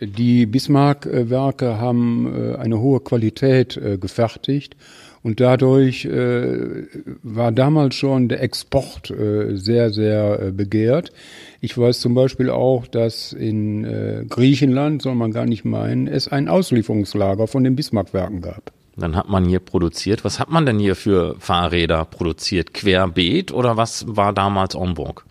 Die 0.00 0.46
Bismarck-Werke 0.46 1.78
haben 1.78 2.54
äh, 2.54 2.56
eine 2.56 2.80
hohe 2.80 3.00
Qualität 3.00 3.76
äh, 3.76 3.98
gefertigt 3.98 4.74
Und 5.22 5.40
dadurch 5.40 6.06
äh, 6.06 6.86
war 7.22 7.52
damals 7.52 7.94
schon 7.94 8.28
der 8.28 8.42
Export 8.42 9.12
sehr, 9.52 9.90
sehr 9.90 10.50
begehrt. 10.52 11.12
Ich 11.60 11.76
weiß 11.76 12.00
zum 12.00 12.14
Beispiel 12.14 12.48
auch, 12.48 12.86
dass 12.86 13.34
in 13.34 14.26
Griechenland, 14.30 15.02
soll 15.02 15.14
man 15.14 15.30
gar 15.30 15.44
nicht 15.44 15.66
meinen, 15.66 16.06
es 16.06 16.28
ein 16.28 16.48
Auslieferungslager 16.48 17.46
von 17.46 17.64
den 17.64 17.76
Bismarckwerken 17.76 18.40
gab. 18.40 18.72
Dann 18.96 19.14
hat 19.14 19.28
man 19.28 19.44
hier 19.44 19.60
produziert. 19.60 20.24
Was 20.24 20.40
hat 20.40 20.50
man 20.50 20.64
denn 20.64 20.78
hier 20.78 20.96
für 20.96 21.36
Fahrräder 21.38 22.06
produziert? 22.06 22.72
Querbeet 22.72 23.52
oder 23.52 23.76
was 23.76 24.06
war 24.08 24.32
damals 24.32 24.74
vogue? 24.74 25.22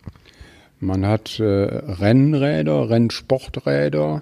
Man 0.80 1.06
hat 1.06 1.40
äh, 1.40 1.44
Rennräder, 1.44 2.90
Rennsporträder, 2.90 4.22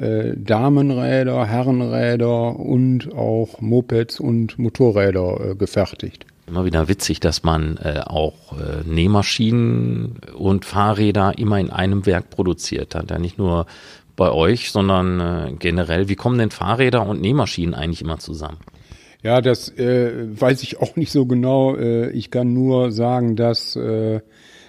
äh, 0.00 0.32
Damenräder, 0.34 1.46
Herrenräder 1.46 2.58
und 2.58 3.12
auch 3.14 3.60
Mopeds 3.60 4.18
und 4.18 4.58
Motorräder 4.58 5.50
äh, 5.50 5.54
gefertigt. 5.54 6.24
Immer 6.46 6.64
wieder 6.64 6.88
witzig, 6.88 7.20
dass 7.20 7.42
man 7.42 7.76
äh, 7.76 8.00
auch 8.04 8.58
äh, 8.58 8.88
Nähmaschinen 8.88 10.20
und 10.36 10.64
Fahrräder 10.64 11.38
immer 11.38 11.60
in 11.60 11.70
einem 11.70 12.06
Werk 12.06 12.30
produziert 12.30 12.94
hat. 12.94 13.10
Ja, 13.10 13.18
nicht 13.18 13.38
nur 13.38 13.66
bei 14.16 14.32
euch, 14.32 14.70
sondern 14.70 15.20
äh, 15.20 15.52
generell. 15.58 16.08
Wie 16.08 16.16
kommen 16.16 16.38
denn 16.38 16.50
Fahrräder 16.50 17.06
und 17.06 17.20
Nähmaschinen 17.20 17.74
eigentlich 17.74 18.02
immer 18.02 18.18
zusammen? 18.18 18.58
Ja, 19.22 19.42
das 19.42 19.68
äh, 19.76 20.40
weiß 20.40 20.62
ich 20.62 20.80
auch 20.80 20.96
nicht 20.96 21.12
so 21.12 21.26
genau. 21.26 21.76
Ich 21.76 22.30
kann 22.30 22.54
nur 22.54 22.90
sagen, 22.90 23.36
dass 23.36 23.76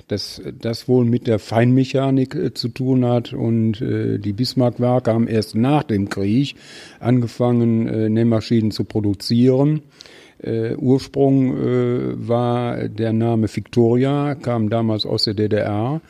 dass 0.08 0.42
das 0.60 0.88
wohl 0.88 1.06
mit 1.06 1.28
der 1.28 1.40
Feinmechanik 1.40 2.36
äh, 2.36 2.54
zu 2.54 2.70
tun 2.70 3.06
hat 3.06 3.34
und 3.34 3.82
äh, 3.82 4.18
die 4.18 4.34
Bismarck-Werke 4.34 5.12
haben 5.12 5.28
erst 5.28 5.56
nach 5.56 5.84
dem 5.84 6.10
Krieg 6.10 6.56
angefangen, 7.00 7.88
äh, 7.88 8.10
Nähmaschinen 8.10 8.72
zu 8.72 8.84
produzieren. 8.84 9.82
Äh, 10.40 10.76
Ursprung 10.76 11.58
äh, 11.58 12.28
war 12.28 12.88
der 12.90 13.14
Name 13.14 13.48
Victoria, 13.54 14.36
kam 14.36 14.70
damals 14.70 15.06
aus 15.06 15.26
der 15.26 15.36
DDR 15.36 16.02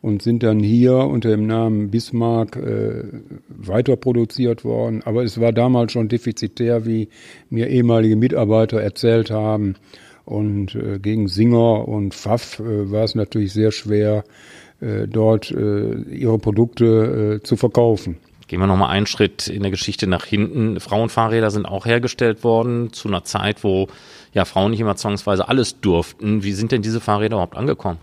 und 0.00 0.22
sind 0.22 0.42
dann 0.42 0.60
hier 0.60 0.96
unter 0.96 1.30
dem 1.30 1.46
Namen 1.46 1.90
Bismarck 1.90 2.56
äh, 2.56 3.04
weiter 3.48 3.96
produziert 3.96 4.64
worden. 4.64 5.02
Aber 5.04 5.24
es 5.24 5.40
war 5.40 5.52
damals 5.52 5.92
schon 5.92 6.08
defizitär, 6.08 6.86
wie 6.86 7.08
mir 7.50 7.68
ehemalige 7.68 8.16
Mitarbeiter 8.16 8.80
erzählt 8.80 9.30
haben. 9.30 9.74
Und 10.28 10.74
äh, 10.74 10.98
gegen 10.98 11.26
Singer 11.26 11.88
und 11.88 12.12
Pfaff 12.12 12.60
äh, 12.60 12.92
war 12.92 13.04
es 13.04 13.14
natürlich 13.14 13.54
sehr 13.54 13.72
schwer, 13.72 14.24
äh, 14.80 15.08
dort 15.08 15.50
äh, 15.50 16.02
ihre 16.02 16.38
Produkte 16.38 17.38
äh, 17.40 17.42
zu 17.42 17.56
verkaufen. 17.56 18.18
Gehen 18.46 18.60
wir 18.60 18.66
nochmal 18.66 18.90
einen 18.90 19.06
Schritt 19.06 19.48
in 19.48 19.62
der 19.62 19.70
Geschichte 19.70 20.06
nach 20.06 20.26
hinten. 20.26 20.80
Frauenfahrräder 20.80 21.50
sind 21.50 21.64
auch 21.64 21.86
hergestellt 21.86 22.44
worden 22.44 22.92
zu 22.92 23.08
einer 23.08 23.24
Zeit, 23.24 23.64
wo 23.64 23.88
ja 24.34 24.44
Frauen 24.44 24.72
nicht 24.72 24.80
immer 24.80 24.96
zwangsweise 24.96 25.48
alles 25.48 25.80
durften. 25.80 26.42
Wie 26.42 26.52
sind 26.52 26.72
denn 26.72 26.82
diese 26.82 27.00
Fahrräder 27.00 27.36
überhaupt 27.36 27.56
angekommen? 27.56 27.98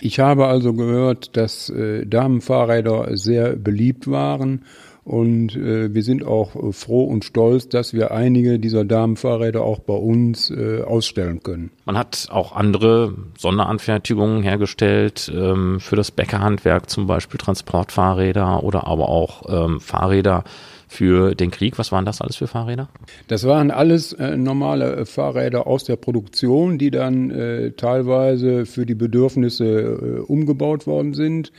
Ich 0.00 0.18
habe 0.18 0.48
also 0.48 0.72
gehört, 0.72 1.36
dass 1.36 1.70
äh, 1.70 2.04
Damenfahrräder 2.06 3.16
sehr 3.16 3.54
beliebt 3.54 4.10
waren 4.10 4.64
und 5.04 5.56
äh, 5.56 5.92
wir 5.92 6.02
sind 6.02 6.24
auch 6.24 6.54
äh, 6.54 6.72
froh 6.72 7.04
und 7.04 7.24
stolz, 7.24 7.68
dass 7.68 7.92
wir 7.92 8.12
einige 8.12 8.58
dieser 8.58 8.84
Damenfahrräder 8.84 9.62
auch 9.62 9.80
bei 9.80 9.94
uns 9.94 10.50
äh, 10.50 10.82
ausstellen 10.82 11.42
können. 11.42 11.70
Man 11.84 11.98
hat 11.98 12.28
auch 12.30 12.54
andere 12.54 13.14
Sonderanfertigungen 13.36 14.42
hergestellt 14.42 15.30
ähm, 15.34 15.80
für 15.80 15.96
das 15.96 16.12
Bäckerhandwerk, 16.12 16.88
zum 16.88 17.06
Beispiel 17.06 17.38
Transportfahrräder 17.38 18.62
oder 18.62 18.86
aber 18.86 19.08
auch 19.08 19.42
ähm, 19.48 19.80
Fahrräder 19.80 20.44
für 20.92 21.34
den 21.34 21.50
Krieg. 21.50 21.78
Was 21.78 21.90
waren 21.90 22.04
das 22.04 22.20
alles 22.20 22.36
für 22.36 22.46
Fahrräder? 22.46 22.88
Das 23.26 23.44
waren 23.44 23.70
alles 23.70 24.12
äh, 24.12 24.36
normale 24.36 24.96
äh, 24.96 25.06
Fahrräder 25.06 25.66
aus 25.66 25.84
der 25.84 25.96
Produktion, 25.96 26.78
die 26.78 26.90
dann 26.90 27.30
äh, 27.30 27.72
teilweise 27.72 28.66
für 28.66 28.84
die 28.84 28.94
Bedürfnisse 28.94 29.64
äh, 29.64 30.20
umgebaut 30.20 30.86
worden 30.86 31.14
sind. 31.14 31.50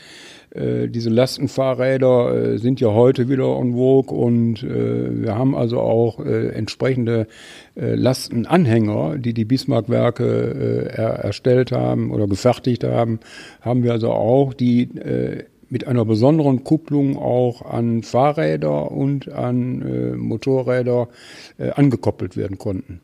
Äh, 0.53 0.87
diese 0.87 1.09
Lastenfahrräder 1.09 2.53
äh, 2.53 2.57
sind 2.57 2.79
ja 2.79 2.89
heute 2.89 3.27
wieder 3.27 3.57
en 3.57 3.73
vogue 3.73 4.15
und 4.15 4.61
äh, 4.63 5.23
wir 5.23 5.35
haben 5.35 5.55
also 5.55 5.79
auch 5.79 6.19
äh, 6.23 6.49
entsprechende 6.49 7.27
äh, 7.75 7.95
Lastenanhänger, 7.95 9.17
die 9.17 9.33
die 9.33 9.45
Bismarck-Werke 9.45 10.91
er, 10.93 11.09
erstellt 11.19 11.71
haben 11.71 12.11
oder 12.11 12.27
gefertigt 12.27 12.83
haben, 12.83 13.19
haben 13.61 13.83
wir 13.83 13.91
also 13.91 14.11
auch, 14.11 14.53
die 14.53 14.89
mit 15.69 15.87
einer 15.87 16.05
besonderen 16.05 16.63
Kupplung 16.63 17.17
auch 17.17 17.63
an 17.63 18.03
Fahrräder 18.03 18.91
und 18.91 19.31
an 19.31 20.17
Motorräder 20.17 21.07
angekoppelt 21.75 22.37
werden 22.37 22.57
konnten. 22.57 23.01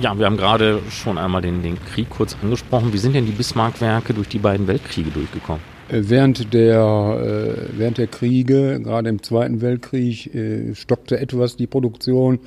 Ja, 0.00 0.18
wir 0.18 0.24
haben 0.24 0.38
gerade 0.38 0.80
schon 0.88 1.18
einmal 1.18 1.42
den, 1.42 1.62
den 1.62 1.76
Krieg 1.84 2.08
kurz 2.08 2.34
angesprochen. 2.42 2.94
Wie 2.94 2.98
sind 2.98 3.14
denn 3.14 3.26
die 3.26 3.32
Bismarck-Werke 3.32 4.14
durch 4.14 4.28
die 4.28 4.38
beiden 4.38 4.66
Weltkriege 4.66 5.10
durchgekommen? 5.10 5.60
Äh, 5.90 6.04
während 6.04 6.54
der, 6.54 6.78
äh, 6.80 7.78
während 7.78 7.98
der 7.98 8.06
Kriege, 8.06 8.80
gerade 8.82 9.10
im 9.10 9.22
Zweiten 9.22 9.60
Weltkrieg, 9.60 10.34
äh, 10.34 10.74
stockte 10.74 11.20
etwas 11.20 11.56
die 11.56 11.66
Produktion, 11.66 12.38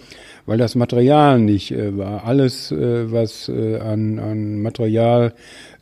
weil 0.48 0.58
das 0.58 0.74
Material 0.74 1.40
nicht 1.40 1.72
äh, 1.72 1.96
war. 1.96 2.26
Alles, 2.26 2.72
äh, 2.72 3.12
was 3.12 3.50
äh, 3.50 3.78
an, 3.78 4.18
an 4.20 4.62
Material 4.62 5.34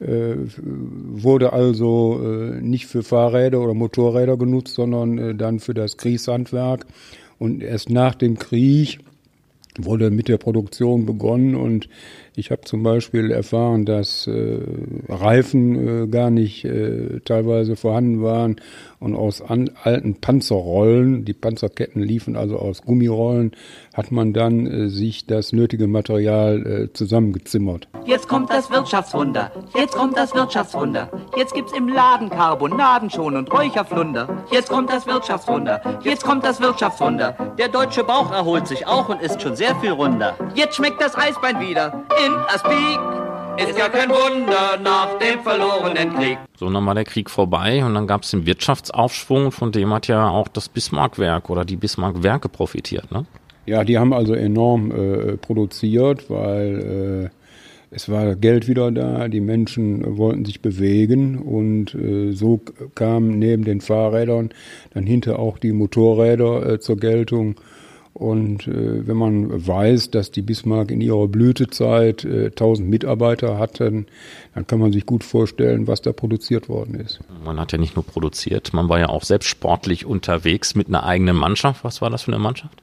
wurde 0.03 1.53
also 1.53 2.19
nicht 2.59 2.87
für 2.87 3.03
Fahrräder 3.03 3.61
oder 3.61 3.75
Motorräder 3.75 4.35
genutzt, 4.35 4.73
sondern 4.73 5.37
dann 5.37 5.59
für 5.59 5.75
das 5.75 5.97
Kriegshandwerk. 5.97 6.87
Und 7.37 7.61
erst 7.61 7.91
nach 7.91 8.15
dem 8.15 8.39
Krieg 8.39 8.97
wurde 9.77 10.11
mit 10.11 10.27
der 10.27 10.37
Produktion 10.37 11.05
begonnen 11.05 11.55
und 11.55 11.87
ich 12.41 12.49
habe 12.49 12.63
zum 12.63 12.81
Beispiel 12.81 13.29
erfahren, 13.29 13.85
dass 13.85 14.25
äh, 14.25 14.57
Reifen 15.07 16.05
äh, 16.05 16.07
gar 16.07 16.31
nicht 16.31 16.65
äh, 16.65 17.19
teilweise 17.23 17.75
vorhanden 17.75 18.23
waren 18.23 18.55
und 18.99 19.15
aus 19.15 19.43
an, 19.43 19.69
alten 19.83 20.15
Panzerrollen, 20.15 21.23
die 21.23 21.33
Panzerketten 21.33 22.01
liefen 22.01 22.35
also 22.35 22.57
aus 22.57 22.81
Gummirollen, 22.81 23.51
hat 23.93 24.11
man 24.11 24.33
dann 24.33 24.65
äh, 24.65 24.89
sich 24.89 25.27
das 25.27 25.53
nötige 25.53 25.85
Material 25.85 26.65
äh, 26.65 26.93
zusammengezimmert. 26.93 27.87
Jetzt 28.05 28.27
kommt 28.27 28.49
das 28.49 28.71
Wirtschaftswunder, 28.71 29.51
jetzt 29.77 29.95
kommt 29.95 30.17
das 30.17 30.33
Wirtschaftswunder. 30.33 31.11
Jetzt 31.37 31.53
gibt's 31.53 31.73
im 31.77 31.87
Laden 31.89 32.31
Carbonaden 32.31 33.11
schon 33.11 33.35
und 33.35 33.53
Räucherflunder. 33.53 34.45
Jetzt 34.51 34.69
kommt 34.69 34.89
das 34.89 35.05
Wirtschaftswunder, 35.05 35.99
jetzt 36.03 36.23
kommt 36.23 36.43
das 36.43 36.59
Wirtschaftswunder. 36.59 37.55
Der 37.59 37.67
deutsche 37.67 38.03
Bauch 38.03 38.31
erholt 38.31 38.67
sich 38.67 38.87
auch 38.87 39.09
und 39.09 39.21
ist 39.21 39.41
schon 39.41 39.55
sehr 39.55 39.75
viel 39.75 39.91
runder. 39.91 40.35
Jetzt 40.55 40.75
schmeckt 40.75 41.01
das 41.01 41.15
Eisbein 41.15 41.59
wieder 41.59 42.03
in 42.25 42.30
Aspik. 42.47 42.99
Ist 43.57 43.77
ja 43.77 43.89
kein 43.89 44.09
Wunder 44.09 44.79
nach 44.83 45.19
dem 45.19 45.39
verlorenen 45.41 46.15
Krieg. 46.15 46.37
So, 46.57 46.69
dann 46.69 46.85
war 46.85 46.95
der 46.95 47.03
Krieg 47.03 47.29
vorbei 47.29 47.83
und 47.85 47.93
dann 47.93 48.07
gab 48.07 48.23
es 48.23 48.31
den 48.31 48.45
Wirtschaftsaufschwung, 48.45 49.51
von 49.51 49.71
dem 49.71 49.93
hat 49.93 50.07
ja 50.07 50.29
auch 50.29 50.47
das 50.47 50.67
Bismarck-Werk 50.69 51.49
oder 51.49 51.63
die 51.63 51.75
Bismarck-Werke 51.75 52.49
profitiert, 52.49 53.11
ne? 53.11 53.25
Ja, 53.67 53.83
die 53.83 53.99
haben 53.99 54.13
also 54.13 54.33
enorm 54.33 54.91
äh, 54.91 55.37
produziert, 55.37 56.29
weil 56.29 57.29
äh, 57.31 57.35
es 57.93 58.09
war 58.09 58.35
Geld 58.35 58.67
wieder 58.67 58.89
da, 58.89 59.27
die 59.27 59.41
Menschen 59.41 60.17
wollten 60.17 60.45
sich 60.45 60.61
bewegen 60.61 61.37
und 61.37 61.93
äh, 61.93 62.31
so 62.31 62.61
kamen 62.95 63.37
neben 63.37 63.65
den 63.65 63.81
Fahrrädern 63.81 64.49
dann 64.93 65.05
hinter 65.05 65.39
auch 65.39 65.59
die 65.59 65.73
Motorräder 65.73 66.67
äh, 66.67 66.79
zur 66.79 66.97
Geltung. 66.97 67.55
Und 68.13 68.67
äh, 68.67 69.07
wenn 69.07 69.15
man 69.15 69.67
weiß, 69.67 70.11
dass 70.11 70.31
die 70.31 70.41
Bismarck 70.41 70.91
in 70.91 70.99
ihrer 70.99 71.27
Blütezeit 71.27 72.25
äh, 72.25 72.47
1000 72.47 72.89
Mitarbeiter 72.89 73.57
hatten, 73.57 74.07
dann 74.53 74.67
kann 74.67 74.79
man 74.79 74.91
sich 74.91 75.05
gut 75.05 75.23
vorstellen, 75.23 75.87
was 75.87 76.01
da 76.01 76.11
produziert 76.11 76.67
worden 76.67 76.95
ist. 76.95 77.21
Man 77.43 77.59
hat 77.59 77.71
ja 77.71 77.77
nicht 77.77 77.95
nur 77.95 78.05
produziert, 78.05 78.73
man 78.73 78.89
war 78.89 78.99
ja 78.99 79.09
auch 79.09 79.23
selbst 79.23 79.47
sportlich 79.47 80.05
unterwegs 80.05 80.75
mit 80.75 80.87
einer 80.87 81.05
eigenen 81.05 81.37
Mannschaft. 81.37 81.83
Was 81.83 82.01
war 82.01 82.09
das 82.09 82.23
für 82.23 82.33
eine 82.33 82.39
Mannschaft? 82.39 82.81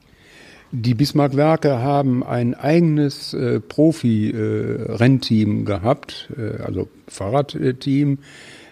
Die 0.71 0.93
Bismarck-Werke 0.93 1.79
haben 1.79 2.23
ein 2.23 2.53
eigenes 2.53 3.33
äh, 3.33 3.59
Profi-Rennteam 3.59 5.61
äh, 5.61 5.63
gehabt, 5.63 6.29
äh, 6.37 6.61
also 6.61 6.89
Fahrradteam. 7.07 8.13
Äh, 8.13 8.17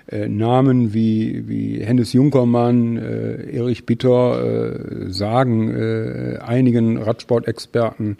Namen 0.09 0.93
wie, 0.93 1.47
wie 1.47 1.83
Hennes 1.83 2.13
Junkermann, 2.13 2.95
äh, 2.95 3.51
Erich 3.51 3.85
Bitter 3.85 4.41
äh, 4.41 5.11
sagen 5.11 5.75
äh, 5.75 6.37
einigen 6.37 6.97
Radsportexperten 6.97 8.17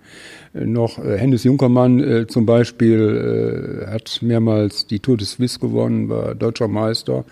äh, 0.54 0.66
noch. 0.66 1.00
Äh, 1.00 1.18
Hennes 1.18 1.46
Junkermann 1.46 2.00
äh, 2.00 2.28
zum 2.28 2.46
Beispiel 2.46 3.86
äh, 3.88 3.92
hat 3.92 4.20
mehrmals 4.22 4.88
die 4.88 5.00
Tour 5.00 5.16
de 5.16 5.26
Suisse 5.26 5.60
gewonnen, 5.60 6.10
war 6.10 6.36
deutscher 6.36 6.68
Meister 6.68 7.24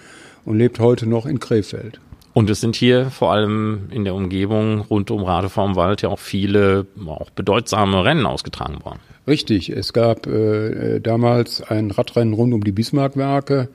und 0.45 0.57
lebt 0.57 0.79
heute 0.79 1.05
noch 1.05 1.25
in 1.25 1.39
Krefeld. 1.39 1.99
Und 2.33 2.49
es 2.49 2.61
sind 2.61 2.75
hier 2.75 3.11
vor 3.11 3.31
allem 3.31 3.87
in 3.91 4.03
der 4.03 4.13
Umgebung 4.13 4.81
rund 4.81 5.11
um 5.11 5.23
Radevormwald 5.23 6.01
ja 6.01 6.09
auch 6.09 6.19
viele 6.19 6.85
auch 7.07 7.29
bedeutsame 7.29 8.03
Rennen 8.03 8.25
ausgetragen 8.25 8.83
worden. 8.83 8.99
Richtig, 9.27 9.69
es 9.69 9.93
gab 9.93 10.27
äh, 10.27 10.99
damals 10.99 11.61
ein 11.61 11.91
Radrennen 11.91 12.33
rund 12.33 12.53
um 12.53 12.63
die 12.63 12.71
Bismarckwerke 12.71 13.69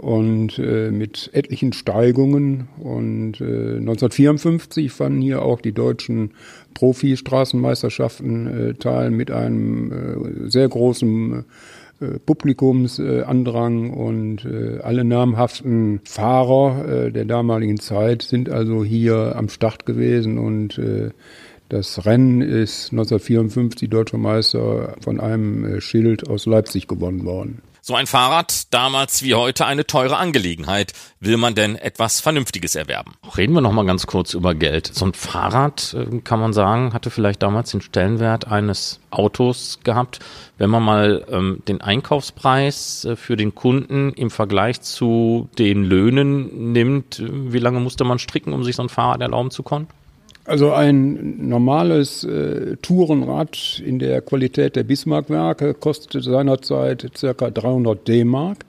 und 0.00 0.58
äh, 0.58 0.90
mit 0.90 1.28
etlichen 1.34 1.74
Steigungen. 1.74 2.68
Und 2.78 3.38
äh, 3.42 3.76
1954 3.76 4.90
fanden 4.90 5.20
hier 5.20 5.42
auch 5.42 5.60
die 5.60 5.72
deutschen 5.72 6.30
Profi-Straßenmeisterschaften 6.72 8.70
äh, 8.70 8.74
teil 8.74 9.10
mit 9.10 9.30
einem 9.30 9.92
äh, 9.92 10.48
sehr 10.48 10.70
großen 10.70 11.44
äh, 12.00 12.18
Publikumsandrang 12.24 13.90
und 13.90 14.46
äh, 14.46 14.78
alle 14.82 15.04
namhaften 15.04 16.00
Fahrer 16.04 16.88
äh, 16.88 17.12
der 17.12 17.26
damaligen 17.26 17.78
Zeit 17.78 18.22
sind 18.22 18.48
also 18.48 18.82
hier 18.82 19.36
am 19.36 19.50
Start 19.50 19.84
gewesen 19.84 20.38
und 20.38 20.80
das 21.68 22.04
Rennen 22.06 22.40
ist 22.40 22.90
1954 22.90 23.88
deutscher 23.90 24.18
Meister 24.18 24.96
von 25.00 25.20
einem 25.20 25.80
Schild 25.80 26.28
aus 26.28 26.46
Leipzig 26.46 26.88
gewonnen 26.88 27.24
worden. 27.24 27.62
So 27.82 27.94
ein 27.94 28.06
Fahrrad, 28.06 28.72
damals 28.74 29.22
wie 29.22 29.34
heute 29.34 29.64
eine 29.64 29.86
teure 29.86 30.18
Angelegenheit. 30.18 30.92
Will 31.18 31.38
man 31.38 31.54
denn 31.54 31.76
etwas 31.76 32.20
Vernünftiges 32.20 32.74
erwerben? 32.74 33.14
Reden 33.36 33.54
wir 33.54 33.62
noch 33.62 33.72
mal 33.72 33.86
ganz 33.86 34.06
kurz 34.06 34.34
über 34.34 34.54
Geld. 34.54 34.90
So 34.92 35.06
ein 35.06 35.14
Fahrrad, 35.14 35.94
äh, 35.94 36.18
kann 36.20 36.40
man 36.40 36.52
sagen, 36.52 36.92
hatte 36.92 37.10
vielleicht 37.10 37.42
damals 37.42 37.70
den 37.70 37.80
Stellenwert 37.80 38.46
eines 38.46 39.00
Autos 39.10 39.80
gehabt. 39.82 40.18
Wenn 40.58 40.68
man 40.68 40.82
mal 40.82 41.24
ähm, 41.30 41.62
den 41.68 41.80
Einkaufspreis 41.80 43.06
äh, 43.06 43.16
für 43.16 43.36
den 43.36 43.54
Kunden 43.54 44.12
im 44.12 44.30
Vergleich 44.30 44.82
zu 44.82 45.48
den 45.58 45.82
Löhnen 45.84 46.72
nimmt, 46.72 47.18
äh, 47.18 47.28
wie 47.30 47.58
lange 47.58 47.80
musste 47.80 48.04
man 48.04 48.18
stricken, 48.18 48.52
um 48.52 48.62
sich 48.62 48.76
so 48.76 48.82
ein 48.82 48.90
Fahrrad 48.90 49.22
erlauben 49.22 49.50
zu 49.50 49.62
können? 49.62 49.88
Also 50.44 50.72
ein 50.72 51.48
normales 51.48 52.24
äh, 52.24 52.76
Tourenrad 52.82 53.82
in 53.84 53.98
der 53.98 54.22
Qualität 54.22 54.74
der 54.74 54.84
Bismarck-Werke 54.84 55.74
kostete 55.74 56.22
seinerzeit 56.22 57.10
ca. 57.20 57.50
300 57.50 58.08
D-Mark. 58.08 58.64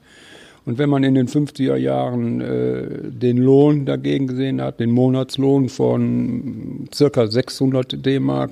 Und 0.65 0.77
wenn 0.77 0.89
man 0.89 1.03
in 1.03 1.15
den 1.15 1.27
50er 1.27 1.75
Jahren 1.75 2.41
äh, 2.41 2.83
den 3.09 3.37
Lohn 3.37 3.85
dagegen 3.85 4.27
gesehen 4.27 4.61
hat, 4.61 4.79
den 4.79 4.91
Monatslohn 4.91 5.69
von 5.69 6.87
ca. 6.95 7.27
600 7.27 8.05
D-Mark, 8.05 8.51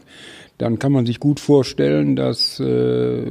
dann 0.58 0.80
kann 0.80 0.92
man 0.92 1.06
sich 1.06 1.20
gut 1.20 1.40
vorstellen, 1.40 2.16
dass 2.16 2.60
äh, 2.60 3.24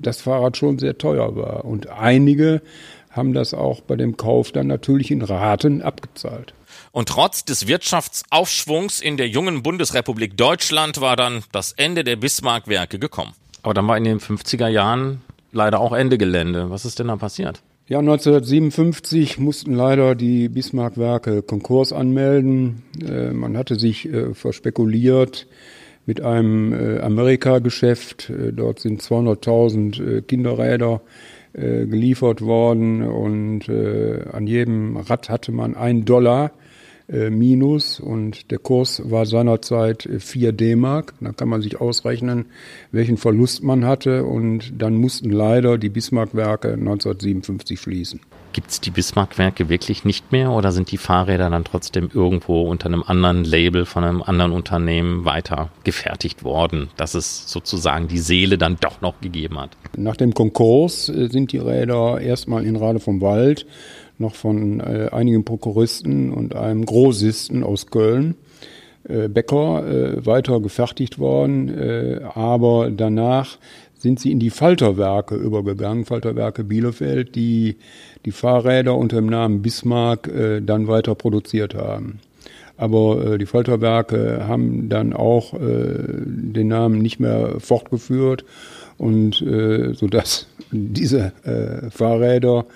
das 0.00 0.20
Fahrrad 0.20 0.56
schon 0.56 0.78
sehr 0.78 0.98
teuer 0.98 1.34
war. 1.34 1.64
Und 1.64 1.88
einige 1.88 2.62
haben 3.10 3.32
das 3.32 3.54
auch 3.54 3.80
bei 3.80 3.96
dem 3.96 4.16
Kauf 4.16 4.52
dann 4.52 4.66
natürlich 4.66 5.10
in 5.10 5.22
Raten 5.22 5.82
abgezahlt. 5.82 6.54
Und 6.92 7.08
trotz 7.08 7.44
des 7.44 7.68
Wirtschaftsaufschwungs 7.68 9.00
in 9.00 9.16
der 9.16 9.28
jungen 9.28 9.62
Bundesrepublik 9.62 10.36
Deutschland 10.36 11.00
war 11.00 11.14
dann 11.14 11.44
das 11.52 11.72
Ende 11.72 12.02
der 12.02 12.16
Bismarck-Werke 12.16 12.98
gekommen. 12.98 13.32
Aber 13.62 13.74
dann 13.74 13.86
war 13.86 13.96
in 13.96 14.04
den 14.04 14.18
50er 14.18 14.66
Jahren 14.66 15.20
leider 15.52 15.80
auch 15.80 15.92
Ende 15.92 16.18
Gelände. 16.18 16.70
Was 16.70 16.84
ist 16.84 16.98
denn 16.98 17.06
da 17.06 17.16
passiert? 17.16 17.62
Ja, 17.86 18.00
1957 18.00 19.38
mussten 19.38 19.72
leider 19.72 20.16
die 20.16 20.48
Bismarck-Werke 20.48 21.42
Konkurs 21.42 21.92
anmelden. 21.92 22.82
Äh, 23.00 23.30
man 23.32 23.56
hatte 23.56 23.78
sich 23.78 24.08
äh, 24.08 24.34
verspekuliert 24.34 25.46
mit 26.06 26.20
einem 26.20 26.72
äh, 26.72 27.00
Amerika-Geschäft. 27.00 28.30
Äh, 28.30 28.52
dort 28.52 28.80
sind 28.80 29.00
200.000 29.00 30.18
äh, 30.18 30.22
Kinderräder 30.22 31.02
äh, 31.52 31.86
geliefert 31.86 32.42
worden 32.42 33.02
und 33.02 33.68
an 33.68 34.46
jedem 34.46 34.96
Rad 34.96 35.28
hatte 35.28 35.50
man 35.52 35.76
einen 35.76 36.04
Dollar 36.04 36.46
äh, 36.46 36.69
minus 37.30 37.98
und 38.00 38.50
der 38.50 38.58
Kurs 38.58 39.02
war 39.04 39.26
seinerzeit 39.26 40.08
4 40.18 40.52
D-Mark. 40.52 41.14
Da 41.20 41.32
kann 41.32 41.48
man 41.48 41.62
sich 41.62 41.80
ausrechnen, 41.80 42.46
welchen 42.92 43.16
Verlust 43.16 43.62
man 43.62 43.84
hatte 43.84 44.24
und 44.24 44.72
dann 44.80 44.94
mussten 44.94 45.30
leider 45.30 45.78
die 45.78 45.88
Bismarck-Werke 45.88 46.72
1957 46.74 47.80
schließen. 47.80 48.20
Gibt 48.52 48.70
es 48.70 48.80
die 48.80 48.90
Bismarck-Werke 48.90 49.68
wirklich 49.68 50.04
nicht 50.04 50.32
mehr 50.32 50.50
oder 50.50 50.72
sind 50.72 50.90
die 50.90 50.96
Fahrräder 50.96 51.50
dann 51.50 51.62
trotzdem 51.62 52.10
irgendwo 52.12 52.62
unter 52.62 52.86
einem 52.86 53.04
anderen 53.04 53.44
Label 53.44 53.86
von 53.86 54.02
einem 54.02 54.22
anderen 54.22 54.50
Unternehmen 54.50 55.24
weiter 55.24 55.70
gefertigt 55.84 56.42
worden, 56.42 56.88
dass 56.96 57.14
es 57.14 57.48
sozusagen 57.48 58.08
die 58.08 58.18
Seele 58.18 58.58
dann 58.58 58.76
doch 58.80 59.00
noch 59.00 59.20
gegeben 59.20 59.60
hat? 59.60 59.76
Nach 59.96 60.16
dem 60.16 60.34
Konkurs 60.34 61.08
äh, 61.08 61.28
sind 61.28 61.52
die 61.52 61.58
Räder 61.58 62.20
erstmal 62.20 62.64
in 62.64 62.74
Rade 62.74 62.98
vom 62.98 63.20
Wald 63.20 63.66
noch 64.20 64.34
von 64.34 64.80
äh, 64.80 65.08
einigen 65.10 65.44
Prokuristen 65.44 66.32
und 66.32 66.54
einem 66.54 66.84
Großisten 66.84 67.64
aus 67.64 67.88
Köln, 67.88 68.34
äh, 69.08 69.28
Becker, 69.28 69.86
äh, 69.86 70.26
weiter 70.26 70.60
gefertigt 70.60 71.18
worden. 71.18 71.68
Äh, 71.68 72.20
aber 72.34 72.90
danach 72.90 73.58
sind 73.98 74.20
sie 74.20 74.30
in 74.30 74.38
die 74.38 74.50
Falterwerke 74.50 75.34
übergegangen, 75.34 76.04
Falterwerke 76.04 76.64
Bielefeld, 76.64 77.34
die 77.34 77.76
die 78.24 78.32
Fahrräder 78.32 78.96
unter 78.96 79.16
dem 79.16 79.26
Namen 79.26 79.62
Bismarck 79.62 80.28
äh, 80.28 80.60
dann 80.60 80.86
weiter 80.86 81.14
produziert 81.14 81.74
haben. 81.74 82.20
Aber 82.76 83.34
äh, 83.34 83.38
die 83.38 83.46
Falterwerke 83.46 84.46
haben 84.46 84.88
dann 84.88 85.12
auch 85.12 85.52
den 85.52 86.68
Namen 86.68 86.98
nicht 86.98 87.20
mehr 87.20 87.56
fortgeführt 87.58 88.44
und 89.00 89.40
äh, 89.40 89.94
sodass 89.94 90.46
diese 90.70 91.32
äh, 91.42 91.90
Fahrräder 91.90 92.66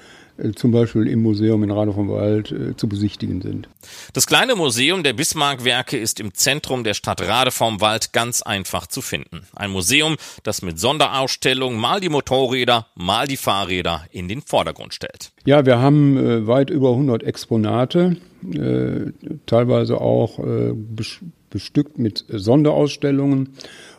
zum 0.57 0.73
Beispiel 0.73 1.07
im 1.07 1.23
Museum 1.23 1.63
in 1.63 1.71
Rade 1.71 1.93
vom 1.93 2.09
Wald 2.09 2.51
äh, 2.51 2.77
zu 2.77 2.89
besichtigen 2.89 3.41
sind. 3.41 3.69
Das 4.13 4.27
kleine 4.27 4.55
Museum 4.57 5.03
der 5.03 5.13
Bismarck-Werke 5.13 5.97
ist 5.97 6.21
im 6.21 6.35
Zentrum 6.35 6.85
der 6.85 6.95
Stadt 6.95 7.23
Rade 7.23 7.51
vom 7.51 7.81
Wald 7.81 8.13
ganz 8.13 8.43
einfach 8.43 8.87
zu 8.87 9.01
finden. 9.01 9.47
Ein 9.55 9.71
Museum, 9.71 10.17
das 10.43 10.63
mit 10.63 10.79
Sonderausstellungen 10.79 11.79
mal 11.79 12.01
die 12.01 12.09
Motorräder, 12.09 12.87
mal 12.95 13.27
die 13.27 13.37
Fahrräder 13.37 14.05
in 14.11 14.29
den 14.29 14.43
Vordergrund 14.43 14.95
stellt. 14.95 15.33
Ja, 15.45 15.67
wir 15.67 15.79
haben 15.79 16.17
äh, 16.17 16.47
weit 16.47 16.71
über 16.71 16.91
100 16.91 17.23
Exponate, 17.23 18.17
äh, 18.53 19.13
teilweise 19.47 20.01
auch 20.01 20.39
äh, 20.39 20.73
bestückt 21.55 21.99
mit 21.99 22.25
Sonderausstellungen. 22.29 23.51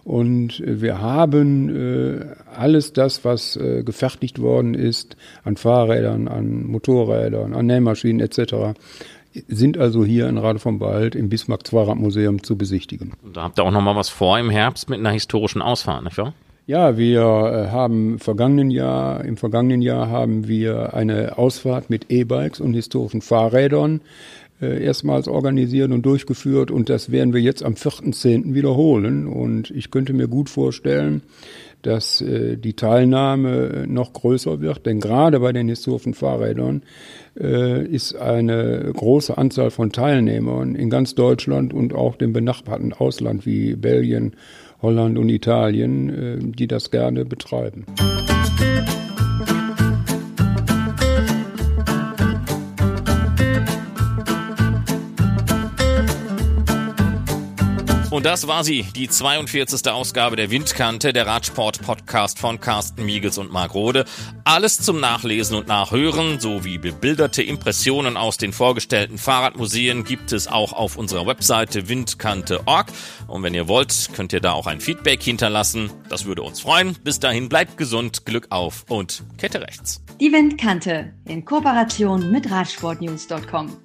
Und 0.04 0.62
wir 0.64 1.02
haben 1.02 1.70
äh, 1.70 2.26
alles 2.54 2.94
das, 2.94 3.26
was 3.26 3.56
äh, 3.56 3.82
gefertigt 3.84 4.40
worden 4.40 4.76
ist, 4.76 5.16
an 5.44 5.56
Fahrrädern, 5.56 6.28
an 6.28 6.68
Motorrädern, 6.68 7.56
an 7.56 7.66
Nähmaschinen 7.66 8.20
etc., 8.20 8.78
sind 9.48 9.78
also 9.78 10.06
hier 10.06 10.30
in 10.30 10.38
Rade 10.38 10.60
vom 10.60 10.80
Wald 10.80 11.16
im 11.16 11.28
Bismarck 11.30 11.66
Zweiradmuseum 11.68 12.44
zu 12.44 12.58
besichtigen. 12.58 13.14
Und 13.24 13.36
da 13.36 13.44
habt 13.44 13.60
ihr 13.60 13.64
auch 13.64 13.72
noch 13.72 13.82
mal 13.82 13.96
was 13.96 14.10
vor 14.10 14.38
im 14.40 14.50
Herbst 14.50 14.90
mit 14.90 15.00
einer 15.00 15.12
historischen 15.12 15.62
Ausfahrt, 15.62 16.04
nicht 16.04 16.18
wahr? 16.18 16.34
Ja, 16.68 16.98
wir 16.98 17.22
äh, 17.22 17.72
haben 17.72 18.18
vergangenen 18.18 18.72
Jahr, 18.72 19.24
im 19.24 19.38
vergangenen 19.38 19.82
Jahr 19.82 20.10
haben 20.10 20.48
wir 20.48 20.94
eine 20.96 21.38
Ausfahrt 21.38 21.90
mit 21.90 22.10
E-Bikes 22.10 22.60
und 22.60 22.74
historischen 22.74 23.22
Fahrrädern 23.22 24.02
äh, 24.02 24.06
erstmals 24.62 25.28
organisiert 25.28 25.92
und 25.92 26.06
durchgeführt 26.06 26.72
und 26.72 26.90
das 26.90 27.12
werden 27.12 27.34
wir 27.34 27.42
jetzt 27.42 27.64
am 27.64 27.74
4.10. 27.74 28.54
wiederholen 28.54 29.28
und 29.28 29.70
ich 29.72 29.92
könnte 29.92 30.14
mir 30.14 30.28
gut 30.28 30.50
vorstellen, 30.50 31.24
dass 31.86 32.20
äh, 32.22 32.58
die 32.58 32.74
Teilnahme 32.74 33.86
noch 33.88 34.14
größer 34.14 34.60
wird, 34.60 34.86
denn 34.86 35.00
gerade 35.00 35.40
bei 35.40 35.54
den 35.54 35.68
historischen 35.68 36.14
Fahrrädern 36.14 36.82
äh, 37.40 37.86
ist 37.86 38.16
eine 38.16 38.92
große 38.94 39.38
Anzahl 39.38 39.70
von 39.70 39.92
Teilnehmern 39.92 40.76
in 40.76 40.90
ganz 40.90 41.16
Deutschland 41.16 41.74
und 41.74 41.94
auch 41.94 42.16
dem 42.16 42.34
benachbarten 42.34 42.94
Ausland 42.94 43.46
wie 43.46 43.76
Belgien, 43.76 44.36
Holland 44.82 45.18
und 45.18 45.30
Italien, 45.30 46.10
äh, 46.10 46.38
die 46.40 46.68
das 46.68 46.90
gerne 46.90 47.24
betreiben. 47.24 47.86
Und 58.16 58.26
das 58.26 58.48
war 58.48 58.64
sie, 58.64 58.84
die 58.96 59.10
42. 59.10 59.92
Ausgabe 59.92 60.38
der 60.38 60.50
Windkante, 60.50 61.12
der 61.12 61.28
Radsport-Podcast 61.28 62.40
von 62.40 62.62
Carsten 62.62 63.04
Miegels 63.04 63.38
und 63.38 63.52
Marc 63.52 63.74
Rode. 63.74 64.06
Alles 64.46 64.78
zum 64.78 65.02
Nachlesen 65.02 65.58
und 65.58 65.68
Nachhören 65.68 66.40
sowie 66.40 66.78
bebilderte 66.78 67.44
Impressionen 67.44 68.16
aus 68.16 68.38
den 68.38 68.54
vorgestellten 68.54 69.18
Fahrradmuseen 69.18 70.06
gibt 70.06 70.32
es 70.32 70.48
auch 70.48 70.72
auf 70.72 70.96
unserer 70.96 71.28
Webseite 71.28 71.90
windkante.org. 71.90 72.88
Und 73.28 73.44
wenn 73.44 73.54
ihr 73.54 73.68
wollt, 73.68 74.12
könnt 74.14 74.32
ihr 74.32 74.40
da 74.40 74.54
auch 74.54 74.68
ein 74.68 74.80
Feedback 74.80 75.22
hinterlassen. 75.22 75.92
Das 76.08 76.24
würde 76.24 76.42
uns 76.42 76.62
freuen. 76.62 76.96
Bis 77.04 77.20
dahin 77.20 77.50
bleibt 77.50 77.76
gesund, 77.76 78.26
Glück 78.26 78.48
auf 78.50 78.86
und 78.88 79.24
Kette 79.38 79.60
rechts. 79.60 80.02
Die 80.22 80.32
Windkante 80.32 81.14
in 81.26 81.44
Kooperation 81.44 82.32
mit 82.32 82.50
Radsportnews.com. 82.50 83.85